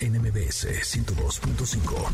[0.00, 2.10] NMBS 102.5.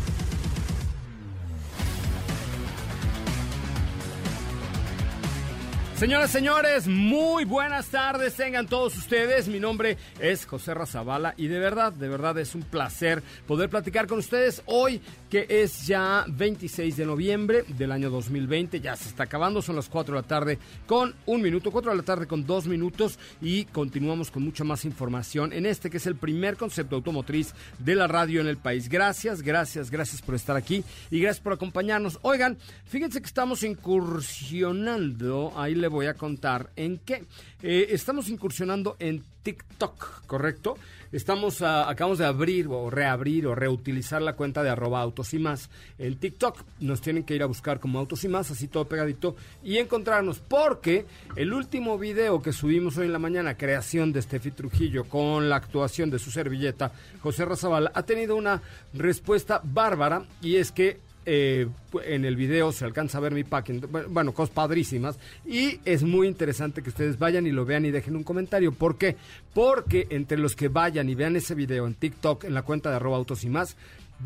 [5.97, 9.49] Señoras, señores, muy buenas tardes tengan todos ustedes.
[9.49, 14.07] Mi nombre es José Razabala y de verdad, de verdad es un placer poder platicar
[14.07, 18.80] con ustedes hoy que es ya 26 de noviembre del año 2020.
[18.80, 21.96] Ya se está acabando, son las 4 de la tarde con un minuto, 4 de
[21.96, 26.07] la tarde con dos minutos y continuamos con mucha más información en este que es
[26.07, 28.88] el primer concepto automotriz de la radio en el país.
[28.88, 32.19] Gracias, gracias, gracias por estar aquí y gracias por acompañarnos.
[32.23, 37.24] Oigan, fíjense que estamos incursionando, ahí le voy a contar en qué.
[37.63, 40.77] Eh, estamos incursionando en TikTok, ¿correcto?
[41.13, 45.71] Estamos, acabamos de abrir o reabrir o reutilizar la cuenta de arroba autos y más
[45.99, 46.65] en TikTok.
[46.80, 50.41] Nos tienen que ir a buscar como autos y más, así todo pegadito, y encontrarnos,
[50.41, 55.49] porque el último video que subimos hoy en la mañana, creación de Steffi Trujillo con
[55.49, 58.60] la actuación de su servilleta, José Razabal, ha tenido una
[58.95, 61.66] respuesta bárbara, y es que eh,
[62.05, 65.19] en el video se alcanza a ver mi packing, bueno, cosas padrísimas.
[65.44, 68.72] Y es muy interesante que ustedes vayan y lo vean y dejen un comentario.
[68.72, 69.16] ¿Por qué?
[69.53, 72.97] Porque entre los que vayan y vean ese video en TikTok, en la cuenta de
[72.97, 73.76] arroba autos y más,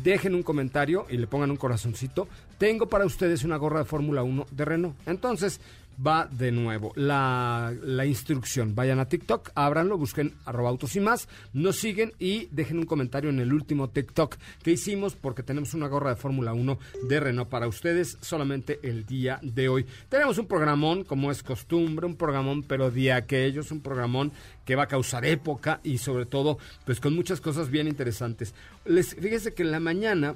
[0.03, 2.27] dejen un comentario y le pongan un corazoncito.
[2.57, 4.95] Tengo para ustedes una gorra de Fórmula 1 de Renault.
[5.07, 5.59] Entonces,
[6.05, 6.91] va de nuevo.
[6.95, 7.73] La,
[8.05, 12.85] instrucción, vayan a TikTok, ábranlo, busquen arroba autos y más, nos siguen y dejen un
[12.85, 17.19] comentario en el último TikTok que hicimos porque tenemos una gorra de Fórmula 1 de
[17.19, 19.85] Renault para ustedes solamente el día de hoy.
[20.09, 24.31] Tenemos un programón, como es costumbre, un programón, pero de aquellos, un programón
[24.65, 28.53] que va a causar época y sobre todo, pues con muchas cosas bien interesantes.
[28.85, 30.35] Les, fíjense que en la mañana,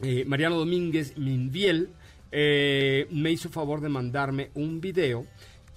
[0.00, 1.90] eh, Mariano Domínguez Minviel,
[2.32, 5.26] eh, me hizo favor de mandarme un video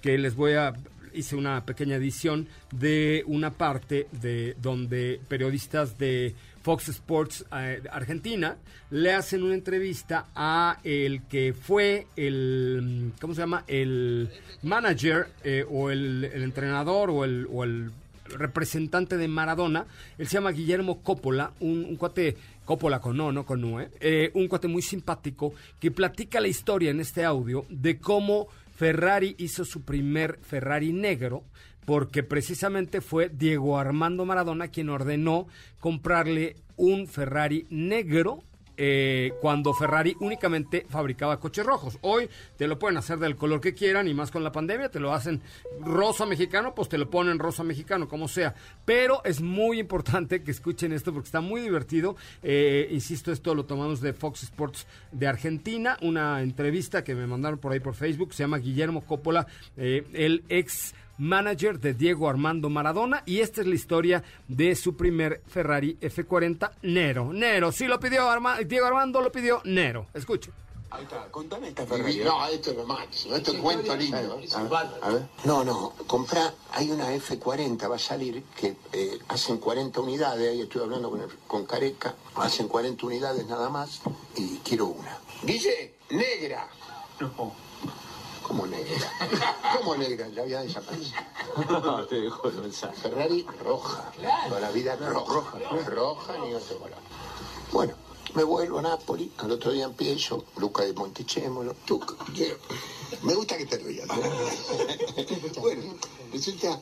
[0.00, 0.74] que les voy a
[1.14, 8.56] hice una pequeña edición de una parte de donde periodistas de Fox Sports eh, Argentina
[8.90, 14.30] le hacen una entrevista a el que fue el cómo se llama el
[14.62, 17.90] manager eh, o el, entrenador o el, o el
[18.28, 19.86] representante de Maradona.
[20.18, 24.30] Él se llama Guillermo Coppola un, un cuate Coppola con no, no con Nue, eh,
[24.34, 29.64] un cuate muy simpático que platica la historia en este audio de cómo Ferrari hizo
[29.64, 31.44] su primer Ferrari negro,
[31.84, 35.48] porque precisamente fue Diego Armando Maradona quien ordenó
[35.80, 38.42] comprarle un Ferrari negro
[38.76, 41.98] eh, cuando Ferrari únicamente fabricaba coches rojos.
[42.02, 45.00] Hoy te lo pueden hacer del color que quieran y más con la pandemia, te
[45.00, 45.42] lo hacen
[45.80, 48.54] rosa mexicano, pues te lo ponen rosa mexicano, como sea.
[48.84, 52.16] Pero es muy importante que escuchen esto porque está muy divertido.
[52.42, 57.58] Eh, insisto, esto lo tomamos de Fox Sports de Argentina, una entrevista que me mandaron
[57.58, 59.46] por ahí por Facebook, se llama Guillermo Coppola,
[59.76, 64.96] eh, el ex manager de Diego Armando Maradona y esta es la historia de su
[64.96, 67.32] primer Ferrari F40 Nero.
[67.32, 68.24] Nero, sí lo pidió
[68.66, 70.06] Diego Armando, lo pidió Nero.
[70.14, 70.50] Escuche.
[70.90, 72.18] Ahí está, contame esta Ferrari.
[72.22, 74.38] No, esto es lo máximo, esto es cuento lindo.
[75.00, 80.00] A ver, No, no, comprá, hay una F40, va a salir, que eh, hacen 40
[80.02, 84.02] unidades, ahí estoy hablando con, con Careca, hacen 40 unidades nada más,
[84.36, 85.16] y quiero una.
[85.44, 86.68] Guille, negra.
[87.20, 87.71] No.
[88.42, 89.12] ¿Cómo negra?
[89.76, 90.28] ¿Cómo negra?
[90.28, 91.20] Ya había desaparecido.
[91.68, 92.94] No, te dejo el mensaje.
[92.96, 94.12] Ferrari roja.
[94.48, 95.58] Toda la vida roja.
[95.58, 95.58] Roja,
[95.88, 96.98] roja ni otro color.
[97.72, 97.94] Bueno,
[98.34, 99.28] me vuelvo a Nápoles.
[99.38, 100.44] Al otro día empiezo.
[100.56, 101.74] Luca de Montichemolo.
[103.22, 104.08] Me gusta que te rías.
[105.60, 105.94] bueno,
[106.32, 106.80] resulta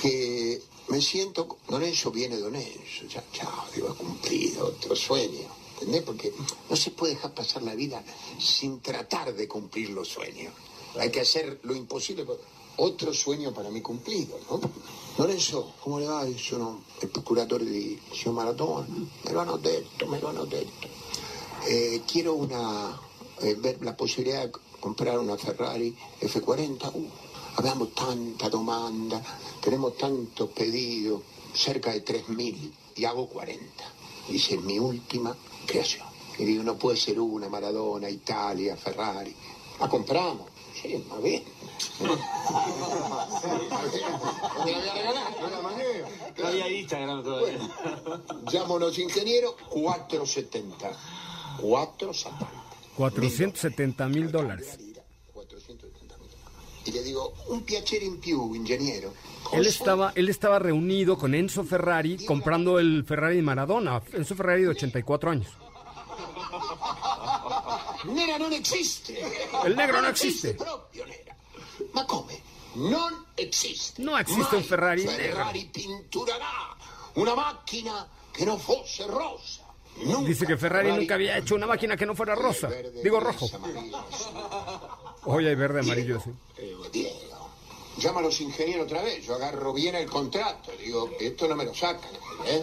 [0.00, 1.58] que me siento.
[1.68, 3.06] Don Enzo viene Don Enzo.
[3.08, 5.63] Ya, chao, digo, cumplido otro sueño.
[6.04, 6.32] Porque
[6.68, 8.02] no se puede dejar pasar la vida
[8.38, 10.52] sin tratar de cumplir los sueños.
[10.98, 12.24] Hay que hacer lo imposible.
[12.76, 14.60] otro sueño para mí cumplido, ¿no?
[15.16, 16.26] Lorenzo, come le va?
[16.36, 20.88] Sono il procuratore di signor Maradona, me lo hanno detto, me lo hanno detto.
[21.66, 22.98] Eh, quiero una,
[23.40, 26.90] eh, ver la posibilidad de comprar una Ferrari F40.
[26.94, 27.08] Uh,
[27.54, 29.22] abbiamo tanta domanda,
[29.60, 31.22] tenemos tantos pedidos,
[31.54, 34.03] cerca de 3.000, y hago 40.
[34.28, 35.36] Dice, mi última
[35.66, 36.06] creación.
[36.38, 39.34] Y digo, no puede ser una, Maradona, Italia, Ferrari.
[39.80, 40.48] La compramos.
[40.80, 41.44] Sí, va bien.
[42.00, 42.08] Me
[44.72, 46.08] la voy a regalar, no la manera.
[46.36, 47.58] No había Instagram todavía.
[48.52, 50.90] Llamo a los ingenieros, 470.
[51.60, 52.64] 470.
[52.96, 54.78] 470 mil dólares.
[56.84, 56.86] 470 mil.
[56.86, 59.12] Y le digo, un piacere in più, ingeniero.
[59.52, 64.02] Él estaba, él estaba reunido con Enzo Ferrari comprando el Ferrari de Maradona.
[64.12, 65.52] Enzo Ferrari de 84 años.
[68.04, 69.18] Nera non esiste.
[69.64, 70.54] El negro no existe.
[70.54, 71.34] proprio Nera.
[71.92, 72.40] Ma come?
[72.74, 74.02] Non esiste.
[74.02, 76.76] No existe un Ferrari Ferrari pinturerà
[77.14, 79.63] una macchina che non fosse rosa.
[80.26, 82.68] Dice que Ferrari nunca había hecho una máquina que no fuera rosa.
[83.02, 83.48] Digo rojo.
[85.24, 86.30] Hoy hay verde, amarillo, sí.
[86.92, 87.50] Diego,
[87.98, 89.24] llama a los ingenieros otra vez.
[89.24, 90.72] Yo agarro bien el contrato.
[90.78, 92.10] Digo, esto no me lo sacan.
[92.46, 92.62] ¿eh?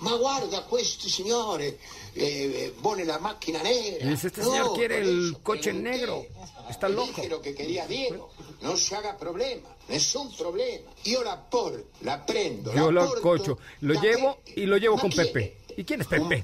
[0.00, 1.78] Ma guarda, questi signore,
[2.14, 4.04] eh, pone la macchina nera.
[4.04, 6.26] Y dice, este señor quiere por el eso coche negro.
[6.68, 7.06] Está loco.
[7.06, 8.30] dije lo que quería Diego.
[8.60, 10.90] No se haga problema, nessun problema.
[11.04, 15.10] Io la porto, la prendo, Yo la lo cocho, lo llevo y lo llevo con
[15.10, 15.58] Pepe.
[15.76, 16.42] ¿Y quién es Pepe?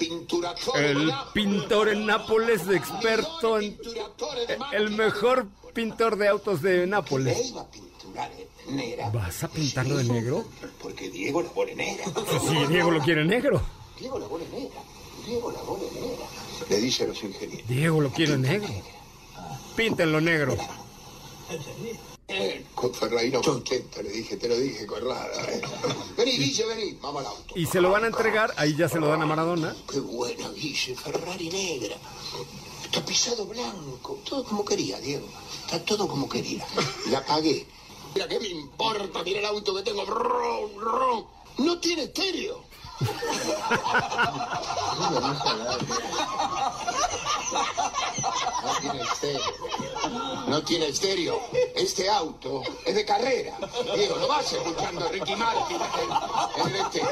[0.74, 3.78] El pintor en Nápoles, experto en...
[4.72, 7.54] El mejor pintor de autos de Nápoles.
[9.12, 10.44] ¿Vas a pintarlo de negro?
[10.80, 12.04] Porque Diego la vuole nera.
[12.04, 13.62] Sí, Diego lo quiere negro.
[13.98, 14.80] Diego la vuole nera.
[15.26, 16.26] Diego la vuole nera.
[16.68, 17.68] Le dice a los ingenieros.
[17.68, 18.68] Diego lo quiere negro.
[19.76, 20.56] Píntenlo negro.
[22.34, 25.28] Eh, con Ferraino contento, le dije, te lo dije, Corrada.
[25.50, 25.60] eh.
[26.16, 27.54] Vení, Guille, vení, vamos al auto.
[27.58, 29.76] Y se lo van a entregar, ahí ya se lo dan a Maradona.
[29.90, 31.96] Qué buena, Guille, Ferrari negra.
[32.90, 35.26] Tapizado blanco, todo como quería, Diego.
[35.64, 36.66] Está todo como quería.
[37.10, 37.66] La pagué.
[38.14, 39.22] Mira, ¿qué me importa?
[39.22, 40.04] Mira el auto que tengo.
[40.04, 41.26] Ron, ron.
[41.58, 42.62] No tiene estéreo.
[48.62, 49.61] No tiene estéreo.
[50.52, 51.40] No tiene estéreo.
[51.74, 53.56] Este auto es de carrera.
[53.94, 57.08] Diego, lo vas escuchando Ricky Martin en, en el estéreo.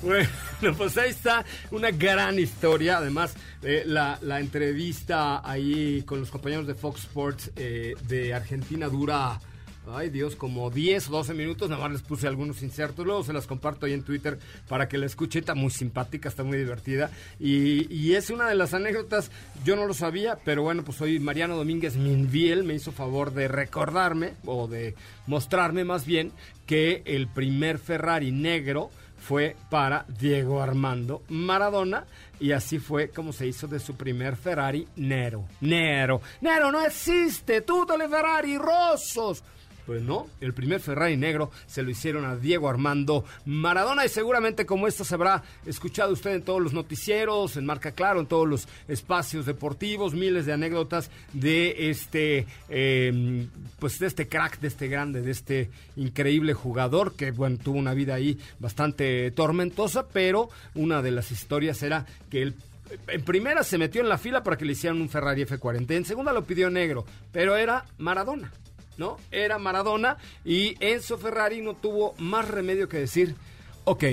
[0.00, 2.98] Bueno, pues ahí está una gran historia.
[2.98, 3.34] Además,
[3.64, 9.40] eh, la, la entrevista ahí con los compañeros de Fox Sports eh, de Argentina dura,
[9.90, 11.68] ay Dios, como 10 o 12 minutos.
[11.68, 13.04] Nada más les puse algunos insertos.
[13.04, 14.38] Luego se las comparto ahí en Twitter
[14.68, 15.38] para que la escuche.
[15.38, 17.10] Está muy simpática, está muy divertida.
[17.38, 19.30] Y, es una de las anécdotas,
[19.64, 23.48] yo no lo sabía, pero bueno, pues hoy Mariano Domínguez Minviel me hizo favor de
[23.48, 24.94] recordarme, o de
[25.26, 26.30] mostrarme más bien,
[26.66, 28.90] que el primer Ferrari negro
[29.22, 32.04] fue para Diego Armando Maradona
[32.40, 35.46] y así fue como se hizo de su primer Ferrari Nero.
[35.60, 37.64] Nero, Nero no existe,
[37.96, 39.44] le Ferrari rosos.
[39.86, 44.64] Pues no, el primer Ferrari negro se lo hicieron a Diego Armando Maradona y seguramente
[44.64, 48.48] como esto se habrá escuchado usted en todos los noticieros, en Marca Claro, en todos
[48.48, 53.46] los espacios deportivos, miles de anécdotas de este, eh,
[53.78, 57.94] pues de este crack, de este grande, de este increíble jugador que bueno tuvo una
[57.94, 62.54] vida ahí bastante tormentosa, pero una de las historias era que él
[63.08, 65.90] en primera se metió en la fila para que le hicieran un Ferrari F40.
[65.92, 68.52] En segunda lo pidió negro, pero era Maradona,
[68.96, 69.18] ¿no?
[69.30, 73.34] Era Maradona y Enzo Ferrari no tuvo más remedio que decir,
[73.84, 74.04] ok,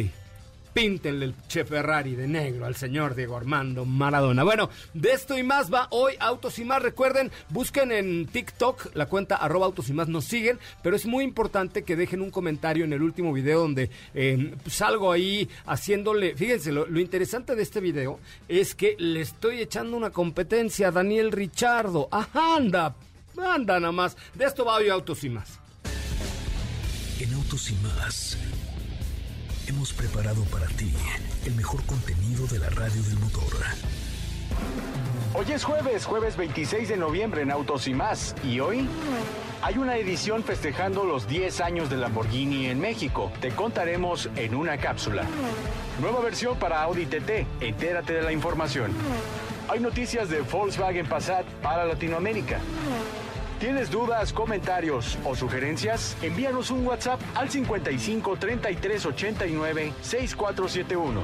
[0.73, 4.43] píntenle el Che Ferrari de negro al señor Diego Armando Maradona.
[4.43, 6.81] Bueno, de esto y más va hoy Autos y Más.
[6.81, 11.23] Recuerden, busquen en TikTok la cuenta arroba Autos y Más, nos siguen, pero es muy
[11.23, 16.35] importante que dejen un comentario en el último video donde eh, salgo ahí haciéndole...
[16.35, 20.91] Fíjense, lo, lo interesante de este video es que le estoy echando una competencia a
[20.91, 22.07] Daniel Richardo.
[22.11, 22.95] Ajá, anda,
[23.43, 24.17] anda nada más.
[24.33, 25.59] De esto va hoy Autos y Más.
[27.19, 28.37] En Autos y más
[29.67, 30.91] hemos preparado para ti
[31.45, 33.43] el mejor contenido de la radio del motor.
[35.35, 38.35] Hoy es jueves, jueves 26 de noviembre en Autos y más.
[38.43, 38.87] ¿Y hoy?
[39.61, 43.31] Hay una edición festejando los 10 años de Lamborghini en México.
[43.41, 45.23] Te contaremos en una cápsula.
[46.01, 47.45] Nueva versión para Audi TT.
[47.61, 48.91] Entérate de la información.
[49.67, 52.59] Hay noticias de Volkswagen Passat para Latinoamérica.
[53.59, 56.15] ¿Tienes dudas, comentarios o sugerencias?
[56.21, 61.21] Envíanos un WhatsApp al 55 33 89 6471.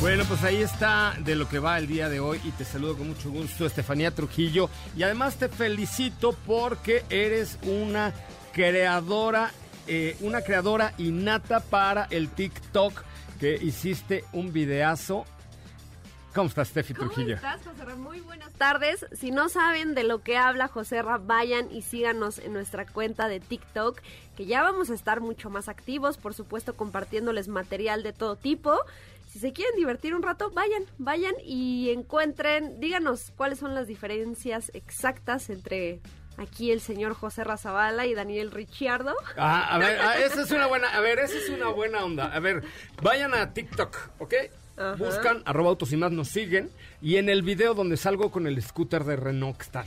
[0.00, 2.96] Bueno, pues ahí está de lo que va el día de hoy y te saludo
[2.96, 4.70] con mucho gusto, Estefanía Trujillo.
[4.96, 8.14] Y además te felicito porque eres una
[8.52, 9.50] creadora,
[9.86, 13.02] eh, una creadora innata para el TikTok
[13.40, 15.24] que hiciste un videazo.
[16.34, 17.36] ¿Cómo estás, Steffi Trujillo?
[17.40, 19.06] ¿Cómo estás, José Muy buenas tardes.
[19.12, 23.40] Si no saben de lo que habla José vayan y síganos en nuestra cuenta de
[23.40, 24.00] TikTok,
[24.36, 28.78] que ya vamos a estar mucho más activos, por supuesto, compartiéndoles material de todo tipo
[29.36, 34.70] si se quieren divertir un rato, vayan, vayan y encuentren, díganos cuáles son las diferencias
[34.72, 36.00] exactas entre
[36.36, 39.14] aquí el señor José Razabala y Daniel Ricciardo.
[39.36, 42.26] Ah, a ver, ah, esa es una buena, a ver, esa es una buena onda.
[42.26, 42.62] A ver,
[43.02, 44.34] vayan a TikTok, ¿ok?
[44.98, 46.70] Buscan arroba autos y más, nos siguen.
[47.00, 49.86] Y en el video donde salgo con el scooter de Renault que está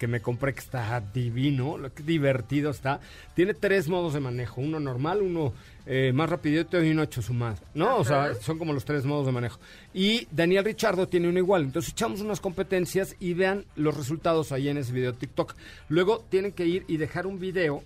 [0.00, 3.00] que me compré que está divino, lo que divertido está.
[3.34, 5.52] Tiene tres modos de manejo, uno normal, uno
[5.92, 7.96] eh, más rapidito y uno hecho su más, ¿no?
[7.96, 9.58] O sea, son como los tres modos de manejo.
[9.92, 11.64] Y Daniel Richardo tiene uno igual.
[11.64, 15.56] Entonces echamos unas competencias y vean los resultados ahí en ese video TikTok.
[15.88, 17.82] Luego tienen que ir y dejar un video,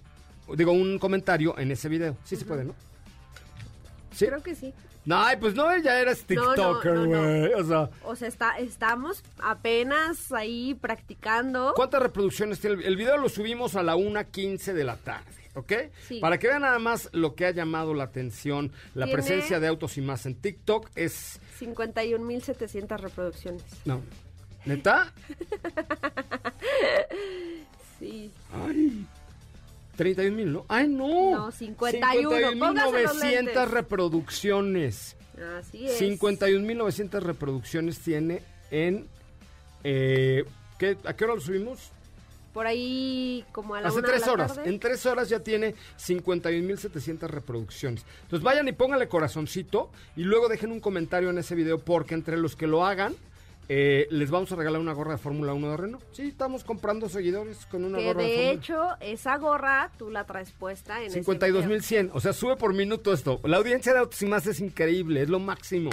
[0.55, 2.15] digo, un comentario en ese video.
[2.25, 2.75] Sí se puede, ¿no?
[4.13, 4.27] ¿Sí?
[4.27, 4.75] Creo que sí.
[5.07, 7.55] No, pues no, ya eras TikToker, güey.
[7.55, 11.73] o sea, o sea está, estamos apenas ahí practicando.
[11.75, 12.85] ¿Cuántas reproducciones tiene?
[12.85, 15.44] El video lo subimos a la 1.15 de la tarde.
[15.55, 15.73] ¿Ok?
[16.07, 16.21] Sí.
[16.21, 19.97] Para que vean nada más lo que ha llamado la atención, la presencia de autos
[19.97, 21.41] y más en TikTok es...
[21.61, 23.63] 51.700 reproducciones.
[23.85, 24.01] No.
[24.65, 25.13] ¿Neta?
[27.99, 28.31] sí.
[28.53, 29.07] Ay.
[29.97, 30.65] 31 mil, ¿no?
[30.69, 31.31] ¡Ay, no!
[31.31, 32.55] No, 51.
[32.55, 35.17] 900 reproducciones.
[35.59, 36.01] Así es.
[36.01, 39.07] 51.900 reproducciones tiene en...
[39.85, 40.45] Eh,
[40.79, 41.93] ¿qué, ¿A qué hora lo subimos?
[42.55, 44.55] Por ahí como a la Hace una tres de la horas.
[44.55, 44.71] tarde.
[44.71, 48.05] En tres horas ya tiene 51.700 reproducciones.
[48.23, 52.37] Entonces vayan y pónganle corazoncito y luego dejen un comentario en ese video porque entre
[52.37, 53.15] los que lo hagan
[53.69, 56.05] eh, les vamos a regalar una gorra de Fórmula 1 de Renault.
[56.13, 60.25] Sí, estamos comprando seguidores con una Que gorra de, de hecho, esa gorra tú la
[60.25, 61.35] traes puesta en ese video.
[61.35, 62.11] 52.100.
[62.13, 63.41] O sea, sube por minuto esto.
[63.45, 65.91] La audiencia de Autos y Más es increíble, es lo máximo.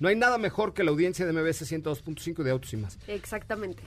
[0.00, 2.98] No hay nada mejor que la audiencia de MBS 102.5 de Autos y Más.
[3.08, 3.82] Exactamente.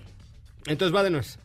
[0.66, 1.38] Entonces va de nuez.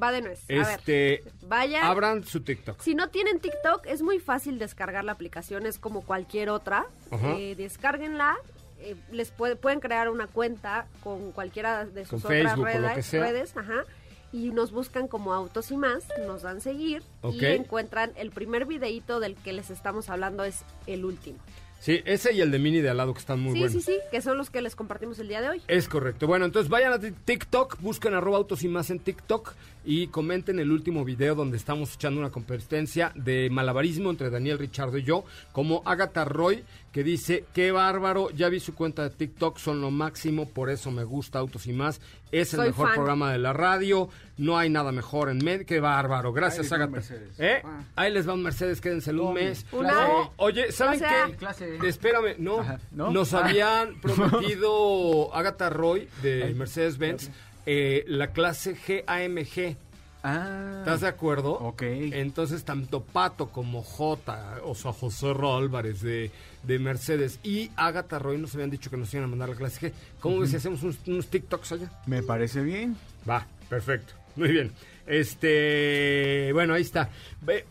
[0.00, 0.40] Va de nuez.
[0.48, 1.84] A Este, ver, vayan.
[1.84, 2.80] abran su TikTok.
[2.80, 6.86] Si no tienen TikTok, es muy fácil descargar la aplicación, es como cualquier otra.
[7.10, 8.36] Eh, descárguenla,
[8.80, 13.12] eh, les puede- pueden crear una cuenta con cualquiera de sus Con otras Facebook redes,
[13.12, 13.84] redes, ajá,
[14.32, 19.20] y nos buscan como Autos y Más, nos dan seguir y encuentran el primer videíto
[19.20, 21.38] del que les estamos hablando es el último.
[21.82, 23.72] Sí, ese y el de Mini de al lado que están muy sí, buenos.
[23.84, 25.62] sí, sí, que son los que les compartimos el día de hoy.
[25.66, 26.28] Es correcto.
[26.28, 29.52] Bueno, entonces vayan a ti- TikTok, busquen arroba autos y más en TikTok
[29.84, 34.96] y comenten el último video donde estamos echando una competencia de malabarismo entre Daniel Richardo
[34.96, 39.56] y yo, como Agatha Roy, que dice, qué bárbaro, ya vi su cuenta de TikTok,
[39.58, 42.00] son lo máximo, por eso me gusta Autos y más,
[42.32, 42.94] es el Soy mejor fan.
[42.96, 46.72] programa de la radio, no hay nada mejor en medio, qué bárbaro, gracias Ahí les
[46.72, 46.92] va un Agatha.
[46.92, 47.40] Mercedes.
[47.40, 47.62] ¿Eh?
[47.64, 47.80] Ah.
[47.96, 49.42] Ahí les va un Mercedes, quédense un Tome.
[49.44, 49.66] mes.
[49.72, 49.92] Una.
[49.92, 51.36] No, oye, ¿saben O sea- qué?
[51.36, 51.78] Clase.
[51.86, 53.10] Espérame, no, Ajá, ¿no?
[53.10, 53.46] nos Ah.
[53.46, 57.30] habían prometido Agatha Roy de Mercedes-Benz
[57.64, 59.76] eh, la clase GAMG.
[60.22, 60.76] Ah.
[60.78, 61.52] ¿Estás de acuerdo?
[61.52, 61.82] Ok.
[61.82, 66.30] Entonces, tanto Pato como J, o sea, José Ro Álvarez de,
[66.62, 69.88] de Mercedes y Agatha Roy nos habían dicho que nos iban a mandar la clase
[69.88, 69.92] G.
[70.20, 71.90] ¿Cómo ves si hacemos unos, unos TikToks allá?
[72.06, 72.96] Me parece bien.
[73.28, 74.14] Va, perfecto.
[74.36, 74.72] Muy bien.
[75.06, 77.10] Este, bueno, ahí está.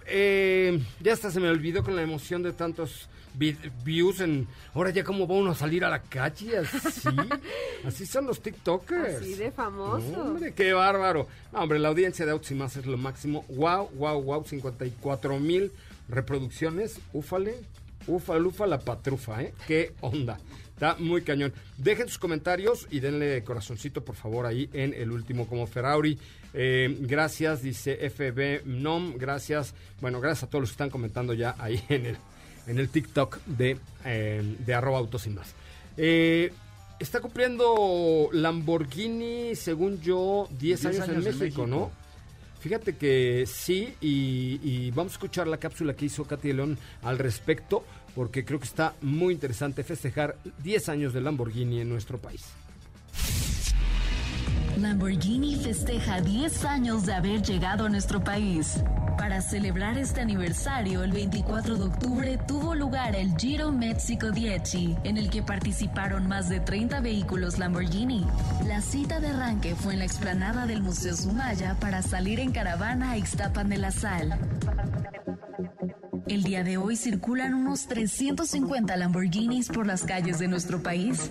[0.06, 4.48] Eh, ya hasta se me olvidó con la emoción de tantos views en...
[4.74, 7.10] Ahora ya cómo va uno a salir a la calle, así.
[7.86, 9.22] así son los TikTokers.
[9.22, 10.08] Así de famoso.
[10.12, 11.28] No, hombre, qué bárbaro.
[11.52, 13.46] No, hombre, la audiencia de Autos y Más es lo máximo.
[13.50, 15.72] Wow, wow, wow, 54 mil
[16.10, 17.00] reproducciones.
[17.14, 17.56] Úfale,
[18.08, 19.54] ufa la patrufa, ¿eh?
[19.68, 20.38] Qué onda.
[20.82, 21.54] Está muy cañón.
[21.78, 26.18] Dejen sus comentarios y denle corazoncito, por favor, ahí en el último como Ferrari.
[26.56, 29.16] Eh, gracias, dice FB Nom.
[29.16, 29.76] Gracias.
[30.02, 32.18] Bueno, gracias a todos los que están comentando ya ahí en el,
[32.68, 35.54] en el TikTok de, eh, de arroba autos y más.
[35.98, 36.52] Eh,
[37.00, 41.92] está cumpliendo Lamborghini, según yo, 10 años, en, México, ¿no?
[42.60, 47.18] Fíjate que sí, y, y vamos a escuchar la cápsula que hizo Katy León al
[47.18, 52.44] respecto, porque creo que está muy interesante festejar 10 años de Lamborghini en nuestro país.
[54.82, 58.84] Lamborghini festeja 10 años de haber llegado a nuestro país.
[59.16, 64.74] Para celebrar este aniversario, el 24 de octubre tuvo lugar el Giro México 10,
[65.04, 68.26] en el que participaron más de 30 vehículos Lamborghini.
[68.66, 73.12] La cita de arranque fue en la explanada del Museo Sumaya para salir en caravana
[73.12, 74.40] a Ixtapan de la Sal.
[76.28, 81.30] El día de hoy circulan unos 350 Lamborghinis por las calles de nuestro país.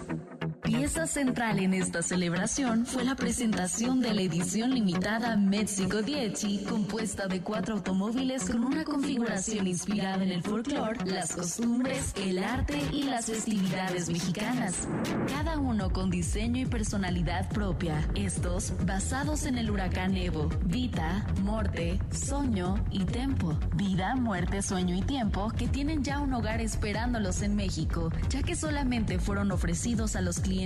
[0.70, 7.26] Pieza central en esta celebración fue la presentación de la edición limitada Mexico 10, compuesta
[7.26, 13.02] de cuatro automóviles con una configuración inspirada en el folclore, las costumbres, el arte y
[13.02, 14.86] las festividades mexicanas.
[15.28, 21.98] Cada uno con diseño y personalidad propia, estos basados en el huracán Evo, Vita, Morte,
[22.12, 23.58] Soño y Tempo.
[23.74, 28.54] Vida, muerte, sueño y tiempo que tienen ya un hogar esperándolos en México, ya que
[28.54, 30.59] solamente fueron ofrecidos a los clientes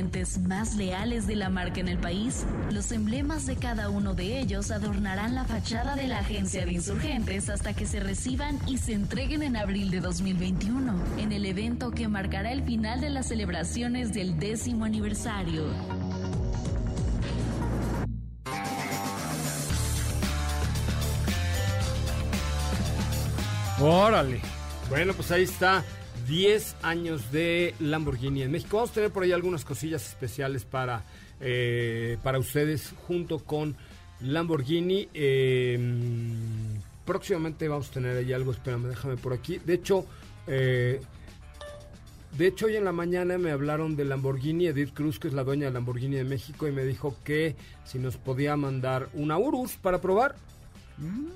[0.48, 2.44] más leales de la marca en el país.
[2.72, 7.48] Los emblemas de cada uno de ellos adornarán la fachada de la agencia de insurgentes
[7.48, 12.08] hasta que se reciban y se entreguen en abril de 2021, en el evento que
[12.08, 15.64] marcará el final de las celebraciones del décimo aniversario.
[23.80, 24.40] Órale.
[24.88, 25.84] Bueno, pues ahí está.
[26.26, 28.76] 10 años de Lamborghini en México.
[28.76, 31.02] Vamos a tener por ahí algunas cosillas especiales para,
[31.40, 33.76] eh, para ustedes junto con
[34.20, 35.08] Lamborghini.
[35.12, 35.78] Eh,
[37.04, 39.58] próximamente vamos a tener ahí algo, espérame, déjame por aquí.
[39.64, 40.06] De hecho,
[40.46, 41.00] eh,
[42.36, 45.44] de hecho hoy en la mañana me hablaron de Lamborghini, Edith Cruz, que es la
[45.44, 49.76] dueña de Lamborghini de México, y me dijo que si nos podía mandar una Urus
[49.76, 50.36] para probar.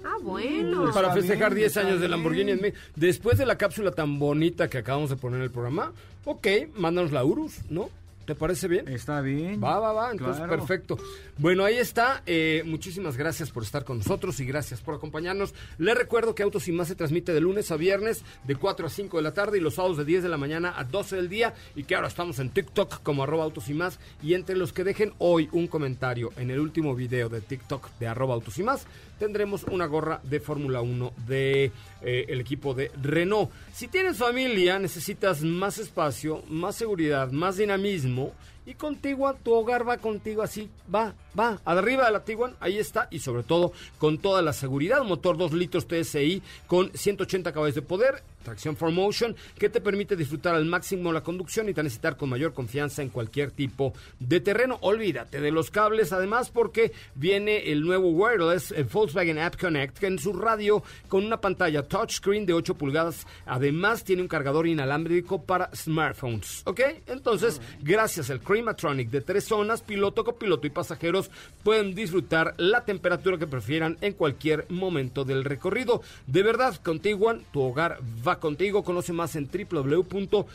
[0.05, 0.93] Ah, bueno.
[0.93, 2.09] Para festejar bien, 10 está años de.
[2.09, 2.79] Lamborghini en México.
[2.97, 5.93] Después de la cápsula tan bonita que acabamos de poner en el programa,
[6.25, 6.47] ok,
[6.77, 7.91] mándanos la Urus, ¿no?
[8.25, 8.87] ¿Te parece bien?
[8.89, 9.59] Está bien.
[9.65, 10.51] Va, va, va, entonces Claro.
[10.55, 10.99] perfecto.
[11.39, 12.23] Bueno, ahí está.
[12.27, 15.55] Eh, muchísimas gracias por estar con nosotros y gracias por acompañarnos.
[15.79, 18.91] Les recuerdo que Autos y Más se transmite de lunes a viernes de 4 a
[18.91, 21.31] 5 de la tarde y los sábados de 10 de la mañana a 12 del
[21.31, 24.75] día y que ahora estamos en TikTok como arroba Autos y Más y entre los
[24.75, 28.63] que dejen hoy un comentario en el último video de TikTok de arroba Autos y
[28.63, 28.87] Más
[29.19, 31.73] tendremos una gorra de Fórmula 1 de
[32.03, 33.51] eh, el equipo de Renault.
[33.73, 38.33] Si tienes familia, necesitas más espacio, más seguridad, más dinamismo.
[38.69, 42.77] Y con Tiguan, tu hogar va contigo así, va, va, arriba de la Tiguan, ahí
[42.77, 47.77] está, y sobre todo con toda la seguridad, motor 2 litros TSI con 180 caballos
[47.77, 52.31] de poder, tracción 4Motion, que te permite disfrutar al máximo la conducción y transitar con
[52.31, 54.79] mayor confianza en cualquier tipo de terreno.
[54.81, 60.07] Olvídate de los cables, además, porque viene el nuevo wireless el Volkswagen App Connect, que
[60.07, 65.43] en su radio con una pantalla touchscreen de 8 pulgadas, además tiene un cargador inalámbrico
[65.43, 66.81] para smartphones, ¿ok?
[67.07, 71.31] Entonces, gracias al De tres zonas, piloto, copiloto y pasajeros
[71.63, 76.03] pueden disfrutar la temperatura que prefieran en cualquier momento del recorrido.
[76.27, 78.83] De verdad, con Tiguan, tu hogar va contigo.
[78.83, 80.49] Conoce más en www.ww.com.mx,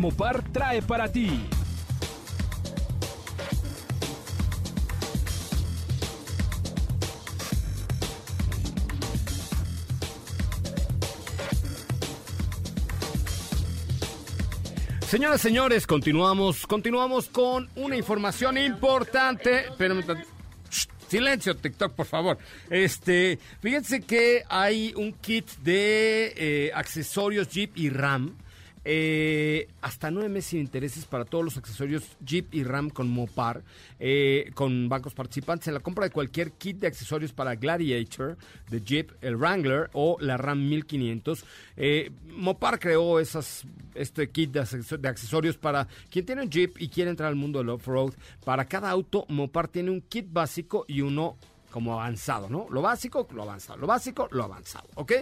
[0.00, 1.28] Mopar trae para ti.
[15.06, 19.66] Señoras, señores, continuamos, continuamos con una información importante.
[20.70, 22.38] Shh, Silencio, TikTok, por favor.
[22.70, 28.34] Este, fíjense que hay un kit de eh, accesorios Jeep y Ram
[28.84, 33.62] eh, hasta nueve meses sin intereses para todos los accesorios Jeep y Ram con Mopar,
[33.98, 38.36] eh, con bancos participantes en la compra de cualquier kit de accesorios para Gladiator
[38.70, 41.44] de Jeep, el Wrangler o la Ram 1500.
[41.76, 43.64] Eh, Mopar creó esas,
[43.94, 47.36] este kit de, acceso- de accesorios para quien tiene un Jeep y quiere entrar al
[47.36, 48.14] mundo del off-road.
[48.44, 51.36] Para cada auto, Mopar tiene un kit básico y uno
[51.70, 52.66] como avanzado, ¿no?
[52.70, 53.78] Lo básico, lo avanzado.
[53.78, 55.12] Lo básico, lo avanzado, ¿ok?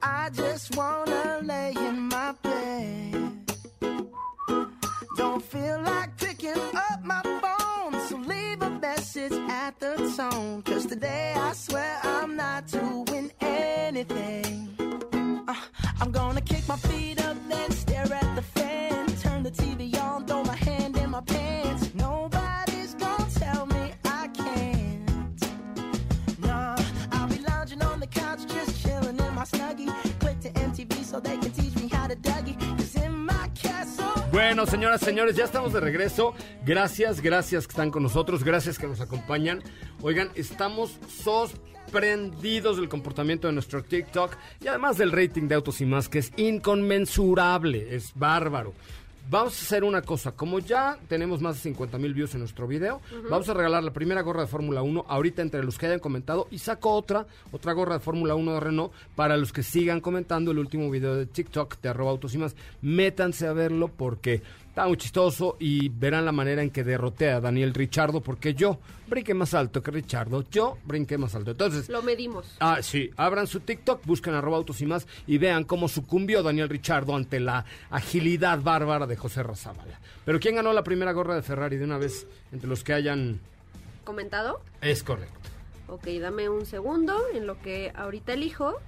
[0.05, 2.72] I just wanna lay in my bed.
[5.53, 10.63] Feel like picking up my phone, so leave a message at the tone.
[10.63, 14.71] Cause today I swear I'm not doing anything.
[15.47, 15.55] Uh,
[16.01, 17.22] I'm gonna kick my feet up,
[34.45, 36.35] Bueno, señoras, señores, ya estamos de regreso.
[36.67, 39.63] Gracias, gracias que están con nosotros, gracias que nos acompañan.
[40.01, 45.87] Oigan, estamos sorprendidos del comportamiento de nuestro TikTok y además del rating de Autos y
[45.87, 48.75] Más, que es inconmensurable, es bárbaro.
[49.33, 52.67] Vamos a hacer una cosa, como ya tenemos más de 50 mil views en nuestro
[52.67, 56.01] video, vamos a regalar la primera gorra de Fórmula 1 ahorita entre los que hayan
[56.01, 60.03] comentado y saco otra, otra gorra de Fórmula 1 de Renault para los que sigan
[60.03, 62.55] comentando el último video de TikTok de arroba autos y más.
[62.83, 64.43] Métanse a verlo porque
[64.73, 68.79] está muy chistoso y verán la manera en que derroté a Daniel Richardo porque yo
[69.07, 71.51] brinqué más alto que Richardo, yo brinqué más alto.
[71.51, 72.57] Entonces, Lo medimos.
[72.59, 73.11] Ah, sí.
[73.19, 77.39] Abran su TikTok, busquen arroba autos y más y vean cómo sucumbió Daniel Richardo ante
[77.39, 80.01] la agilidad bárbara de José Razabala.
[80.25, 83.41] Pero ¿quién ganó la primera gorra de Ferrari de una vez entre los que hayan...
[84.05, 84.63] ¿Comentado?
[84.81, 85.51] Es correcto.
[85.89, 88.81] Ok, dame un segundo en lo que ahorita elijo.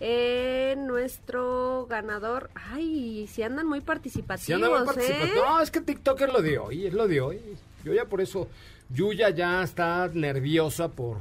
[0.00, 2.50] Eh, nuestro ganador.
[2.54, 4.84] Ay, si andan muy participativos, Si anda muy ¿eh?
[4.84, 5.44] participativo.
[5.44, 7.40] No, es que TikTok es lo de hoy, es lo de hoy.
[7.84, 8.48] Yo ya por eso,
[8.90, 11.18] Yuya ya está nerviosa por,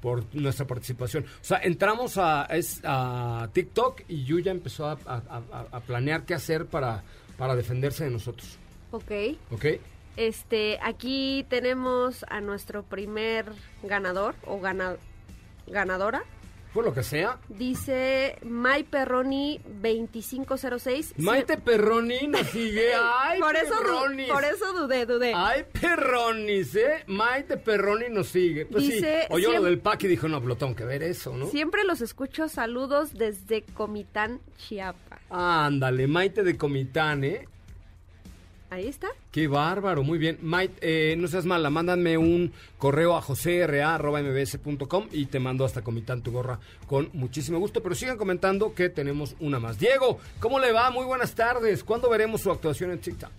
[0.00, 1.24] por nuestra participación.
[1.24, 6.24] O sea, entramos a, es, a TikTok y Yuya empezó a, a- a- a planear
[6.24, 7.02] qué hacer para,
[7.38, 8.58] para defenderse de nosotros.
[8.90, 9.12] Ok.
[9.52, 9.64] ¿Ok?
[10.16, 13.46] Este, aquí tenemos a nuestro primer
[13.82, 14.96] ganador o gana-
[15.66, 16.24] ganadora.
[16.72, 17.38] Por lo que sea.
[17.48, 21.14] Dice May Perroni 2506.
[21.18, 22.92] Maite Perroni nos sigue.
[23.00, 24.30] ¡Ay, por eso, Perronis!
[24.30, 25.32] por eso dudé, dudé.
[25.34, 27.04] ¡Ay, Perronis, eh!
[27.06, 28.66] Maite Perroni nos sigue.
[28.66, 31.02] Pues Dice, sí, oyó lo siem- del pack y dijo, no, lo tengo que ver
[31.02, 31.46] eso, ¿no?
[31.46, 32.48] Siempre los escucho.
[32.48, 35.20] Saludos desde Comitán, Chiapas.
[35.30, 37.48] Ándale, Maite de Comitán, ¿eh?
[38.72, 39.08] Ahí está.
[39.30, 40.38] Qué bárbaro, muy bien.
[40.40, 46.22] Maite, eh, no seas mala, mándame un correo a josera.mbs.com y te mando hasta Comitán
[46.22, 47.82] tu gorra con muchísimo gusto.
[47.82, 49.78] Pero sigan comentando que tenemos una más.
[49.78, 50.90] Diego, ¿cómo le va?
[50.90, 51.84] Muy buenas tardes.
[51.84, 53.30] ¿Cuándo veremos su actuación en TikTok?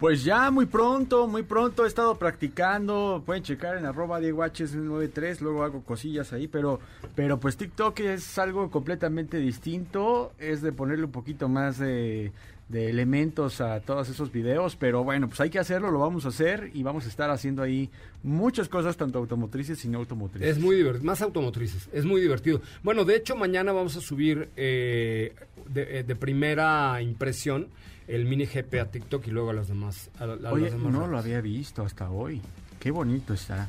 [0.00, 5.62] Pues ya muy pronto, muy pronto he estado practicando, pueden checar en arroba diegoh93, luego
[5.62, 6.80] hago cosillas ahí, pero,
[7.14, 12.32] pero pues TikTok es algo completamente distinto, es de ponerle un poquito más de,
[12.70, 16.28] de elementos a todos esos videos, pero bueno, pues hay que hacerlo, lo vamos a
[16.28, 17.90] hacer y vamos a estar haciendo ahí
[18.22, 20.56] muchas cosas, tanto automotrices y no automotrices.
[20.56, 22.60] Es muy divertido, más automotrices, es muy divertido.
[22.84, 25.34] Bueno, de hecho, mañana vamos a subir eh,
[25.68, 27.68] de, eh, de primera impresión
[28.06, 30.10] el mini GP a TikTok y luego a las demás.
[30.18, 30.80] A, las no redes.
[30.80, 32.40] lo había visto hasta hoy,
[32.78, 33.68] qué bonito está.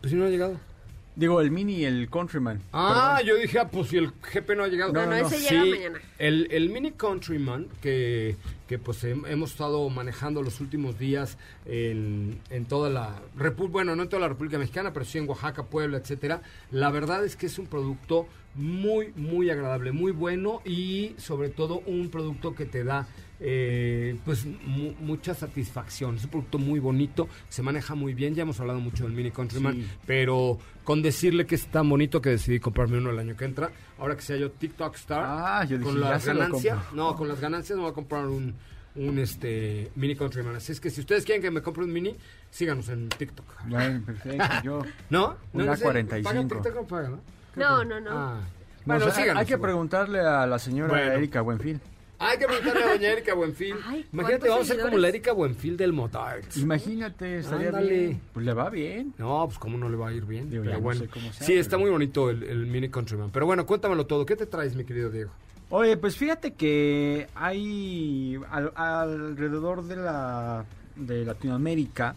[0.00, 0.56] Pues si no ha llegado.
[1.16, 2.62] Digo, el mini y el Countryman.
[2.72, 3.28] Ah, Perdón.
[3.36, 4.92] yo dije, ah, pues si el GP no ha llegado.
[4.92, 5.98] No, no, No, no, ese llega Sí, mañana.
[6.18, 8.36] El, el Mini Countryman, que,
[8.68, 13.96] que pues hem- hemos estado manejando los últimos días en, en toda la República, bueno,
[13.96, 16.42] no en toda la República Mexicana, pero sí en Oaxaca, Puebla, etcétera.
[16.70, 21.82] La verdad es que es un producto muy, muy agradable, muy bueno y sobre todo
[21.86, 23.06] un producto que te da
[23.40, 26.16] eh, pues mu- mucha satisfacción.
[26.16, 28.34] Es un producto muy bonito, se maneja muy bien.
[28.34, 29.88] Ya hemos hablado mucho del Mini Countryman, Sí.
[30.06, 33.70] pero con decirle que es tan bonito que decidí comprarme uno el año que entra.
[33.98, 37.40] Ahora que sea yo TikTok Star, Ah, yo dije, con las ganancias, no, con las
[37.40, 38.54] ganancias me voy a comprar un,
[38.96, 40.56] un este Mini Countryman.
[40.56, 42.16] Así es que si ustedes quieren que me compre un Mini,
[42.50, 43.46] síganos en TikTok.
[43.68, 44.44] Bueno, perfecto.
[44.64, 44.82] Yo.
[45.10, 45.28] ¿No?
[45.28, 45.36] ¿No?
[45.54, 46.28] Una no sé, 45.
[46.30, 47.20] ¿Pagan TikTok o pagan, no?
[47.56, 48.10] No, no, no.
[48.12, 48.40] Ah.
[48.40, 49.40] No, Bueno, o sea, síganos.
[49.42, 51.12] hay que preguntarle a la señora Bueno.
[51.12, 51.80] Erika Buenfil.
[52.22, 53.74] Hay que preguntarle a doña Erika Buenfil.
[53.86, 55.00] Ay, Imagínate, ¿cuántos vamos a ser como seguidores?
[55.02, 56.56] la Erika Buenfil del Motards.
[56.58, 57.98] Imagínate, estaría Ándale.
[57.98, 58.20] bien.
[58.34, 59.14] Pues le va bien.
[59.16, 60.50] No, pues cómo no le va a ir bien.
[60.50, 61.00] Digo, pero ya no bueno.
[61.00, 63.30] sé cómo sea, sí, está pero- muy bonito el, el Mini Countryman.
[63.30, 64.26] Pero bueno, cuéntamelo todo.
[64.26, 65.30] ¿Qué te traes, mi querido Diego?
[65.70, 70.64] Oye, pues fíjate que hay al- alrededor de la
[70.96, 72.16] de Latinoamérica